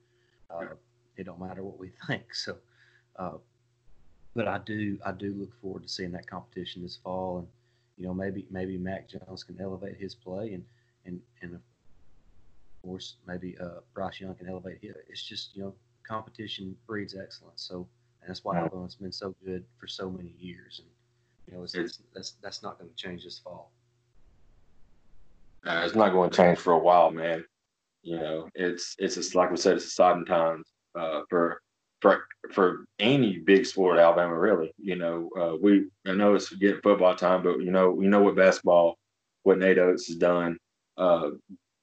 uh, 0.49 0.73
it 1.15 1.25
don't 1.25 1.39
matter 1.39 1.63
what 1.63 1.77
we 1.77 1.91
think. 2.07 2.33
So, 2.33 2.57
uh, 3.17 3.37
but 4.33 4.47
I 4.47 4.57
do 4.65 4.97
I 5.05 5.11
do 5.11 5.35
look 5.35 5.53
forward 5.61 5.83
to 5.83 5.87
seeing 5.87 6.11
that 6.13 6.27
competition 6.27 6.81
this 6.81 6.97
fall, 7.03 7.37
and 7.37 7.47
you 7.97 8.07
know 8.07 8.15
maybe 8.15 8.47
maybe 8.49 8.79
Mac 8.79 9.07
Jones 9.07 9.43
can 9.43 9.61
elevate 9.61 9.97
his 9.97 10.15
play, 10.15 10.53
and 10.53 10.65
and 11.05 11.21
and 11.43 11.53
of 11.53 11.61
course 12.81 13.17
maybe 13.27 13.55
uh, 13.61 13.81
Bryce 13.93 14.19
Young 14.19 14.33
can 14.33 14.49
elevate 14.49 14.79
his. 14.81 14.95
It's 15.07 15.21
just 15.21 15.55
you 15.55 15.61
know 15.61 15.75
competition 16.01 16.75
breeds 16.87 17.15
excellence. 17.15 17.61
So 17.61 17.87
and 18.21 18.29
that's 18.29 18.43
why 18.43 18.57
Alabama's 18.57 18.95
been 18.95 19.11
so 19.11 19.35
good 19.45 19.65
for 19.77 19.85
so 19.85 20.09
many 20.09 20.33
years, 20.39 20.81
and 20.83 20.89
you 21.45 21.53
know 21.55 21.63
it's, 21.63 21.75
it's 21.75 21.99
that's 22.11 22.31
that's 22.41 22.63
not 22.63 22.79
going 22.79 22.89
to 22.89 22.95
change 22.95 23.23
this 23.23 23.37
fall. 23.37 23.71
Uh, 25.65 25.81
it's 25.83 25.95
not 25.95 26.11
going 26.11 26.29
to 26.29 26.35
change 26.37 26.59
for 26.59 26.73
a 26.73 26.79
while, 26.79 27.11
man. 27.11 27.43
You 28.03 28.19
know, 28.19 28.49
it's 28.53 28.95
it's 28.99 29.15
just 29.15 29.33
like 29.33 29.49
we 29.49 29.57
said, 29.57 29.75
it's 29.75 29.85
exciting 29.85 30.25
times 30.25 30.67
uh, 30.97 31.21
for 31.29 31.59
for 32.01 32.23
for 32.53 32.85
any 32.99 33.39
big 33.39 33.65
sport, 33.65 33.97
Alabama. 33.97 34.37
Really, 34.37 34.71
you 34.77 34.95
know, 34.95 35.29
uh, 35.39 35.55
we 35.59 35.85
I 36.05 36.13
know 36.13 36.35
it's 36.35 36.51
getting 36.51 36.81
football 36.81 37.15
time, 37.15 37.41
but 37.41 37.59
you 37.61 37.71
know, 37.71 37.89
we 37.89 38.05
know 38.07 38.21
what 38.21 38.35
basketball, 38.35 38.95
what 39.43 39.57
Nate 39.57 39.79
Oats 39.79 40.07
has 40.07 40.17
done. 40.17 40.57
Uh, 40.97 41.31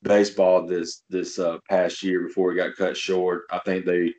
baseball 0.02 0.66
this 0.66 1.02
this 1.08 1.38
uh, 1.38 1.58
past 1.68 2.02
year 2.02 2.26
before 2.26 2.52
he 2.52 2.56
got 2.56 2.76
cut 2.76 2.96
short. 2.96 3.42
I 3.50 3.58
think 3.60 3.84
they 3.84 4.14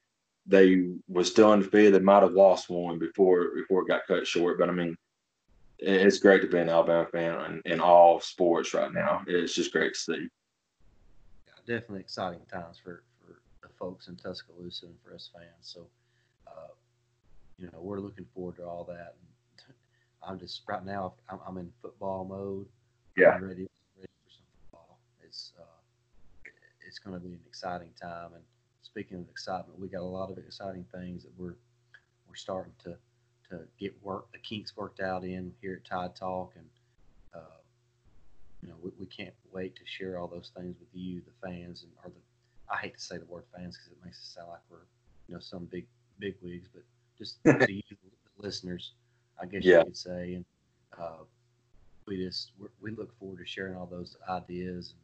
they 0.45 0.84
were 1.08 1.23
still 1.23 1.52
undefeated. 1.52 1.93
They 1.93 1.99
might 1.99 2.23
have 2.23 2.34
lost 2.34 2.69
one 2.69 2.99
before 2.99 3.52
before 3.56 3.84
it 3.84 3.88
got 3.88 4.08
cut 4.08 4.28
short, 4.28 4.60
but 4.60 4.69
I 4.69 4.73
mean, 4.73 4.95
it's 5.86 6.19
great 6.19 6.41
to 6.41 6.48
be 6.48 6.60
an 6.60 6.69
Alabama 6.69 7.06
fan 7.12 7.62
in, 7.65 7.74
in 7.74 7.80
all 7.80 8.19
sports 8.19 8.74
right 8.74 8.91
now. 8.91 9.24
It's 9.28 9.54
just 9.54 9.72
great 9.72 9.93
to 9.93 10.00
see. 10.00 10.28
Yeah, 11.48 11.54
definitely 11.65 12.00
exciting 12.00 12.41
times 12.52 12.78
for, 12.82 13.04
for 13.19 13.39
the 13.62 13.74
folks 13.78 14.08
in 14.08 14.15
Tuscaloosa 14.15 14.86
and 14.86 14.96
for 15.04 15.13
us 15.13 15.30
fans. 15.34 15.48
So, 15.62 15.88
uh, 16.48 16.72
you 17.58 17.65
know, 17.65 17.80
we're 17.82 18.00
looking 18.00 18.26
forward 18.34 18.56
to 18.58 18.63
all 18.63 18.86
that. 18.86 19.15
And 19.19 19.76
I'm 20.28 20.39
just 20.39 20.62
right 20.67 20.86
now. 20.86 21.13
I'm, 21.30 21.39
I'm 21.48 21.58
in 21.58 21.72
football 21.82 22.26
mode. 22.26 22.67
Yeah. 23.17 23.32
I'm 23.32 23.43
ready, 23.43 23.67
it's 25.24 25.54
uh, 25.60 26.50
it's 26.88 27.00
going 27.00 27.19
to 27.19 27.19
be 27.19 27.34
an 27.34 27.39
exciting 27.48 27.89
time. 28.00 28.30
And 28.36 28.43
speaking 28.84 29.17
of 29.17 29.30
excitement, 29.30 29.80
we 29.80 29.88
got 29.88 30.02
a 30.02 30.04
lot 30.04 30.30
of 30.32 30.38
exciting 30.38 30.86
things 30.93 31.24
that 31.24 31.32
we're 31.38 31.56
we're 32.28 32.36
starting 32.36 32.74
to 32.84 32.96
to 33.54 33.66
get 33.80 33.94
work 34.04 34.32
the 34.32 34.39
kinks 34.39 34.76
worked 34.76 35.00
out 35.00 35.24
in 35.24 35.54
here 35.62 35.82
at 35.84 35.89
Tide 35.89 36.16
Talk, 36.16 36.54
and 36.56 36.66
uh, 37.34 37.60
you 38.62 38.70
know 38.70 38.76
we, 38.82 38.92
we 39.00 39.06
can't 39.06 39.34
wait 39.52 39.76
to 39.76 39.82
share 39.86 40.20
all 40.20 40.28
those 40.28 40.52
things 40.56 40.76
with 40.80 40.89
you, 40.94 41.22
the 41.22 41.48
fans, 41.48 41.84
and 41.84 41.92
or 42.04 42.10
the 42.10 42.74
I 42.74 42.78
hate 42.78 42.96
to 42.96 43.02
say 43.02 43.18
the 43.18 43.26
word 43.26 43.44
fans 43.56 43.78
because 43.78 43.92
it 43.92 44.04
makes 44.04 44.20
it 44.20 44.26
sound 44.26 44.50
like 44.50 44.62
we're 44.70 44.88
you 45.28 45.36
know 45.36 45.42
some 45.42 45.66
big 45.66 45.86
big 46.20 46.36
wigs, 46.42 46.68
but 46.74 46.84
just 47.18 47.38
to 47.46 47.74
you, 47.74 47.82
the 47.89 48.44
listeners, 48.44 48.94
I 49.42 49.46
guess 49.46 49.63
yeah. 49.63 49.80
you 49.80 49.86
could 49.86 49.98
say, 49.98 50.34
and 50.36 50.46
uh, 51.00 51.24
we 52.06 52.18
just 52.18 52.52
we 52.82 52.92
look 52.92 53.18
forward 53.20 53.39
to 53.39 53.46
sharing 53.46 53.76
all 53.76 53.86
those 53.86 54.18
ideas 54.30 54.96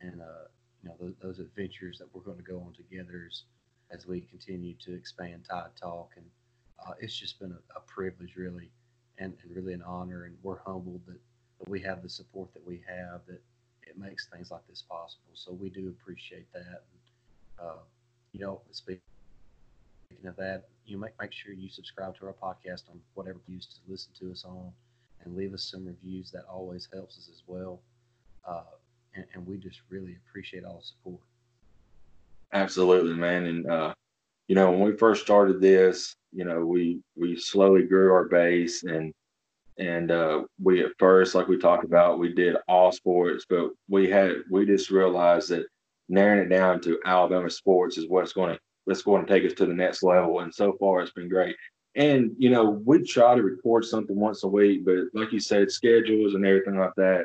and, 0.00 0.12
and 0.12 0.22
uh, 0.22 0.48
you 0.82 0.88
know 0.88 0.96
those, 1.00 1.14
those, 1.22 1.38
adventures 1.38 1.98
that 1.98 2.08
we're 2.12 2.22
going 2.22 2.36
to 2.36 2.42
go 2.42 2.58
on 2.58 2.72
together 2.72 3.28
as, 3.30 3.42
as 3.90 4.06
we 4.06 4.20
continue 4.20 4.74
to 4.84 4.94
expand 4.94 5.44
Tide 5.48 5.70
Talk, 5.80 6.12
and 6.16 6.26
uh, 6.86 6.92
it's 7.00 7.16
just 7.16 7.38
been 7.38 7.52
a, 7.52 7.78
a 7.78 7.80
privilege, 7.86 8.36
really, 8.36 8.70
and, 9.18 9.34
and, 9.42 9.56
really 9.56 9.72
an 9.72 9.82
honor, 9.82 10.24
and 10.24 10.36
we're 10.42 10.58
humbled 10.58 11.00
that, 11.06 11.18
that 11.58 11.68
we 11.68 11.80
have 11.80 12.02
the 12.02 12.08
support 12.08 12.52
that 12.54 12.66
we 12.66 12.80
have 12.86 13.20
that 13.26 13.40
it 13.86 13.98
makes 13.98 14.28
things 14.28 14.50
like 14.50 14.66
this 14.68 14.82
possible. 14.82 15.32
So 15.34 15.52
we 15.52 15.68
do 15.68 15.88
appreciate 15.88 16.50
that. 16.52 16.82
And, 17.60 17.66
uh, 17.66 17.82
you 18.32 18.40
know, 18.40 18.60
speaking 18.70 19.02
of 20.24 20.36
that, 20.36 20.68
you 20.86 20.98
make 20.98 21.12
make 21.20 21.32
sure 21.32 21.52
you 21.52 21.68
subscribe 21.68 22.16
to 22.18 22.26
our 22.26 22.32
podcast 22.32 22.88
on 22.90 23.00
whatever 23.14 23.38
you 23.46 23.56
use 23.56 23.66
to 23.66 23.90
listen 23.90 24.12
to 24.20 24.30
us 24.32 24.44
on 24.44 24.72
and 25.24 25.36
leave 25.36 25.54
us 25.54 25.64
some 25.64 25.86
reviews. 25.86 26.30
That 26.30 26.44
always 26.50 26.88
helps 26.92 27.18
us 27.18 27.28
as 27.30 27.42
well. 27.46 27.80
Uh, 28.46 28.62
and, 29.14 29.24
and, 29.34 29.46
we 29.46 29.56
just 29.56 29.80
really 29.90 30.16
appreciate 30.26 30.64
all 30.64 30.78
the 30.78 30.84
support. 30.84 31.20
Absolutely, 32.52 33.14
man. 33.14 33.44
And, 33.44 33.66
uh, 33.66 33.94
you 34.52 34.56
know, 34.56 34.70
when 34.70 34.82
we 34.82 34.94
first 34.94 35.22
started 35.22 35.62
this, 35.62 36.14
you 36.30 36.44
know, 36.44 36.60
we, 36.60 37.00
we 37.16 37.38
slowly 37.38 37.84
grew 37.84 38.12
our 38.12 38.26
base 38.26 38.84
and, 38.84 39.10
and 39.78 40.10
uh, 40.10 40.42
we 40.62 40.84
at 40.84 40.90
first, 40.98 41.34
like 41.34 41.48
we 41.48 41.56
talked 41.56 41.86
about, 41.86 42.18
we 42.18 42.34
did 42.34 42.56
all 42.68 42.92
sports, 42.92 43.46
but 43.48 43.70
we 43.88 44.10
had 44.10 44.32
we 44.50 44.66
just 44.66 44.90
realized 44.90 45.48
that 45.48 45.64
narrowing 46.10 46.44
it 46.44 46.50
down 46.50 46.82
to 46.82 47.00
Alabama 47.06 47.48
sports 47.48 47.96
is 47.96 48.10
what's 48.10 48.34
going 48.34 48.54
to 48.54 48.60
what's 48.84 49.00
going 49.00 49.24
to 49.24 49.32
take 49.32 49.50
us 49.50 49.54
to 49.54 49.64
the 49.64 49.72
next 49.72 50.02
level. 50.02 50.40
And 50.40 50.54
so 50.54 50.76
far, 50.78 51.00
it's 51.00 51.12
been 51.12 51.30
great. 51.30 51.56
And 51.96 52.32
you 52.36 52.50
know, 52.50 52.78
we 52.84 53.02
try 53.04 53.34
to 53.34 53.42
record 53.42 53.86
something 53.86 54.20
once 54.20 54.44
a 54.44 54.48
week, 54.48 54.84
but 54.84 54.98
like 55.14 55.32
you 55.32 55.40
said, 55.40 55.70
schedules 55.70 56.34
and 56.34 56.44
everything 56.44 56.78
like 56.78 56.94
that, 56.98 57.24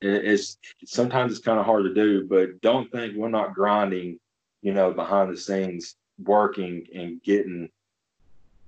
it's 0.00 0.56
sometimes 0.86 1.32
it's 1.32 1.44
kind 1.44 1.60
of 1.60 1.66
hard 1.66 1.84
to 1.84 1.92
do. 1.92 2.26
But 2.26 2.62
don't 2.62 2.90
think 2.90 3.14
we're 3.14 3.28
not 3.28 3.52
grinding, 3.52 4.18
you 4.62 4.72
know, 4.72 4.90
behind 4.90 5.30
the 5.30 5.36
scenes, 5.36 5.96
working 6.24 6.86
and 6.94 7.22
getting 7.22 7.68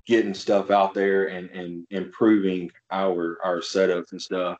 getting 0.07 0.35
stuff 0.35 0.71
out 0.71 0.95
there 0.95 1.27
and 1.29 1.51
and 1.51 1.87
improving 1.91 2.71
our 2.91 3.39
our 3.45 3.59
setups 3.59 4.13
and 4.13 4.21
stuff. 4.21 4.59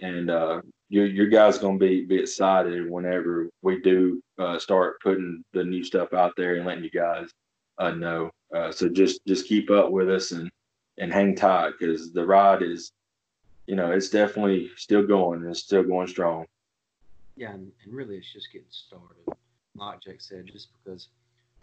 And 0.00 0.30
uh, 0.30 0.60
your 0.88 1.28
guys 1.28 1.58
gonna 1.58 1.78
be 1.78 2.04
be 2.04 2.18
excited 2.18 2.90
whenever 2.90 3.48
we 3.62 3.80
do 3.80 4.22
uh, 4.38 4.58
start 4.58 5.00
putting 5.00 5.44
the 5.52 5.64
new 5.64 5.84
stuff 5.84 6.12
out 6.12 6.34
there 6.36 6.56
and 6.56 6.66
letting 6.66 6.84
you 6.84 6.90
guys 6.90 7.30
uh, 7.78 7.90
know. 7.90 8.30
Uh, 8.54 8.70
so 8.70 8.88
just 8.88 9.20
just 9.26 9.48
keep 9.48 9.70
up 9.70 9.90
with 9.90 10.10
us 10.10 10.32
and 10.32 10.50
and 10.98 11.12
hang 11.12 11.34
tight 11.34 11.72
because 11.78 12.12
the 12.12 12.24
ride 12.24 12.62
is, 12.62 12.92
you 13.66 13.74
know, 13.74 13.90
it's 13.90 14.10
definitely 14.10 14.70
still 14.76 15.04
going 15.04 15.40
and 15.40 15.50
it's 15.50 15.60
still 15.60 15.82
going 15.82 16.06
strong. 16.06 16.46
Yeah, 17.36 17.52
and, 17.52 17.72
and 17.84 17.92
really 17.92 18.16
it's 18.16 18.32
just 18.32 18.52
getting 18.52 18.68
started. 18.70 19.24
Like 19.74 20.00
Jake 20.00 20.20
said, 20.20 20.46
just 20.46 20.68
because 20.84 21.08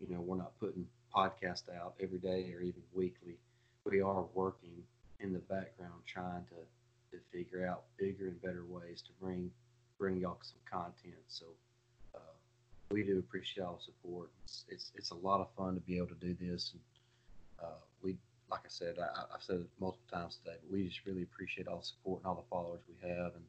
you 0.02 0.14
know 0.14 0.22
we're 0.22 0.38
not 0.38 0.58
putting 0.60 0.86
podcast 1.16 1.64
out 1.78 1.94
every 2.02 2.20
day 2.20 2.54
or 2.56 2.62
even 2.62 2.82
weekly, 2.94 3.38
we 3.86 4.02
are 4.02 4.26
working 4.34 4.84
in 5.20 5.34
the 5.34 5.40
background 5.40 6.02
trying 6.06 6.46
to 6.46 7.16
to 7.16 7.22
figure 7.32 7.68
out 7.68 7.84
bigger 7.98 8.28
and 8.28 8.42
better 8.42 8.64
ways 8.70 9.02
to 9.02 9.10
bring 9.22 9.52
bring 10.00 10.18
y'all 10.18 10.38
some 10.42 10.60
content. 10.70 11.22
So 11.28 11.46
we 12.92 13.04
do 13.04 13.20
appreciate 13.20 13.64
all 13.64 13.80
the 13.80 13.84
support. 13.84 14.30
It's, 14.44 14.66
it's, 14.70 14.92
it's 14.96 15.12
a 15.12 15.16
lot 15.16 15.42
of 15.42 15.48
fun 15.58 15.76
to 15.76 15.82
be 15.82 15.98
able 15.98 16.08
to 16.08 16.14
do 16.16 16.36
this. 16.40 16.74
And 16.74 17.68
uh, 17.68 17.80
we, 18.04 18.18
like 18.50 18.62
I 18.66 18.70
said, 18.70 18.96
I, 19.00 19.32
have 19.32 19.42
said 19.42 19.58
it 19.58 19.70
multiple 19.80 20.06
times 20.12 20.38
today, 20.44 20.58
but 20.62 20.72
we 20.72 20.88
just 20.88 21.06
really 21.06 21.24
appreciate 21.24 21.68
all 21.68 21.78
the 21.78 21.86
support 21.86 22.20
and 22.20 22.28
all 22.28 22.36
the 22.36 22.50
followers 22.50 22.82
we 22.88 23.10
have. 23.10 23.34
And 23.36 23.44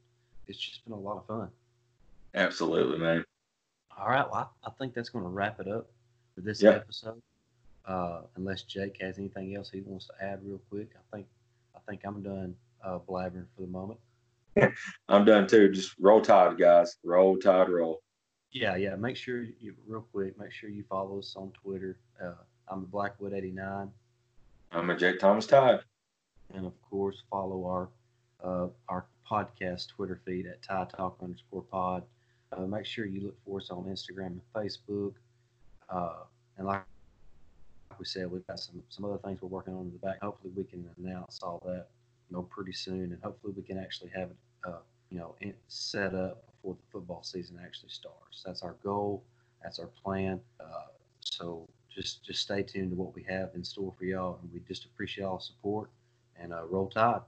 it's 0.47 0.59
just 0.59 0.85
been 0.85 0.95
a 0.95 0.99
lot 0.99 1.17
of 1.19 1.27
fun. 1.27 1.49
Absolutely, 2.35 2.99
man. 2.99 3.25
All 3.99 4.09
right. 4.09 4.27
Well, 4.31 4.51
I, 4.65 4.69
I 4.69 4.71
think 4.79 4.95
that's 4.95 5.11
going 5.11 5.25
to 5.25 5.31
wrap 5.31 5.61
it 5.61 5.69
up 5.69 5.89
for 6.35 6.41
this 6.41 6.63
episode. 6.63 7.21
Uh, 7.85 8.23
unless 8.37 8.63
Jake 8.63 8.99
has 9.01 9.19
anything 9.19 9.57
else 9.57 9.71
he 9.71 9.81
wants 9.81 10.07
to 10.07 10.25
add 10.25 10.41
real 10.45 10.61
quick, 10.71 10.91
I 10.97 11.17
think 11.17 11.27
I 11.75 11.81
think 11.89 12.03
I'm 12.05 12.23
done 12.23 12.55
uh, 12.85 12.99
blabbering 12.99 13.47
for 13.57 13.63
the 13.63 13.67
moment. 13.67 13.99
I'm 15.09 15.25
done 15.25 15.47
too. 15.47 15.71
Just 15.71 15.95
roll 15.99 16.21
tide, 16.21 16.59
guys. 16.59 16.97
Roll 17.03 17.37
tide, 17.39 17.69
roll. 17.69 18.03
Yeah, 18.53 18.77
yeah. 18.77 18.95
Make 18.97 19.17
sure 19.17 19.45
you 19.61 19.75
real 19.87 20.07
quick. 20.13 20.39
Make 20.39 20.53
sure 20.53 20.71
you 20.71 20.85
follow 20.89 21.19
us 21.19 21.35
on 21.37 21.53
Twitter. 21.53 21.99
Uh, 22.23 22.35
I'm 22.69 22.85
Blackwood 22.85 23.33
eighty 23.33 23.51
nine. 23.51 23.91
I'm 24.71 24.91
a 24.91 24.97
Jake 24.97 25.19
Thomas 25.19 25.47
Tide. 25.47 25.81
And 26.55 26.67
of 26.67 26.73
course, 26.83 27.23
follow 27.31 27.67
our 27.67 27.89
uh, 28.45 28.69
our 28.89 29.07
podcast 29.29 29.89
Twitter 29.89 30.21
feed 30.25 30.47
at 30.47 30.63
Tide 30.63 30.91
Talk 30.91 31.17
underscore 31.23 31.63
Pod. 31.63 32.05
Uh, 32.53 32.63
make 32.63 32.85
sure 32.85 33.07
you 33.07 33.23
look 33.23 33.37
for 33.45 33.59
us 33.59 33.71
on 33.71 33.85
Instagram 33.85 34.27
and 34.27 34.41
Facebook. 34.55 35.15
Uh, 35.93 36.25
and 36.57 36.67
like 36.67 36.83
we 37.99 38.05
said, 38.05 38.31
we've 38.31 38.47
got 38.47 38.59
some 38.59 38.83
some 38.89 39.05
other 39.05 39.19
things 39.19 39.43
we're 39.43 39.49
working 39.49 39.75
on 39.75 39.83
in 39.83 39.93
the 39.93 39.99
back. 39.99 40.21
Hopefully, 40.23 40.53
we 40.57 40.65
can 40.65 40.89
announce 40.99 41.41
all 41.43 41.63
that 41.67 41.89
you 42.31 42.37
know 42.37 42.43
pretty 42.43 42.73
soon, 42.73 43.13
and 43.13 43.19
hopefully, 43.23 43.53
we 43.57 43.63
can 43.63 43.79
actually 43.79 44.11
have 44.15 44.31
it 44.31 44.37
uh, 44.67 44.79
you 45.11 45.19
know 45.19 45.35
in, 45.41 45.55
set 45.69 46.15
up 46.15 46.45
before 46.51 46.75
the 46.75 46.91
football 46.91 47.23
season 47.23 47.59
actually 47.63 47.91
starts. 47.91 48.43
That's 48.45 48.63
our 48.63 48.77
goal. 48.83 49.23
That's 49.63 49.79
our 49.79 49.89
plan. 50.03 50.41
Uh, 50.59 50.87
so 51.21 51.69
just 51.95 52.25
just 52.25 52.41
stay 52.41 52.63
tuned 52.63 52.91
to 52.91 52.97
what 52.97 53.15
we 53.15 53.23
have 53.25 53.51
in 53.55 53.63
store 53.63 53.93
for 53.99 54.05
y'all, 54.05 54.39
and 54.43 54.51
we 54.53 54.61
just 54.67 54.87
appreciate 54.87 55.25
all 55.25 55.41
support. 55.41 55.91
And 56.41 56.53
uh, 56.53 56.65
roll 56.65 56.89
tide. 56.89 57.21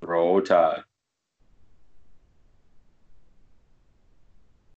Roll 0.00 0.40
tide. 0.40 0.84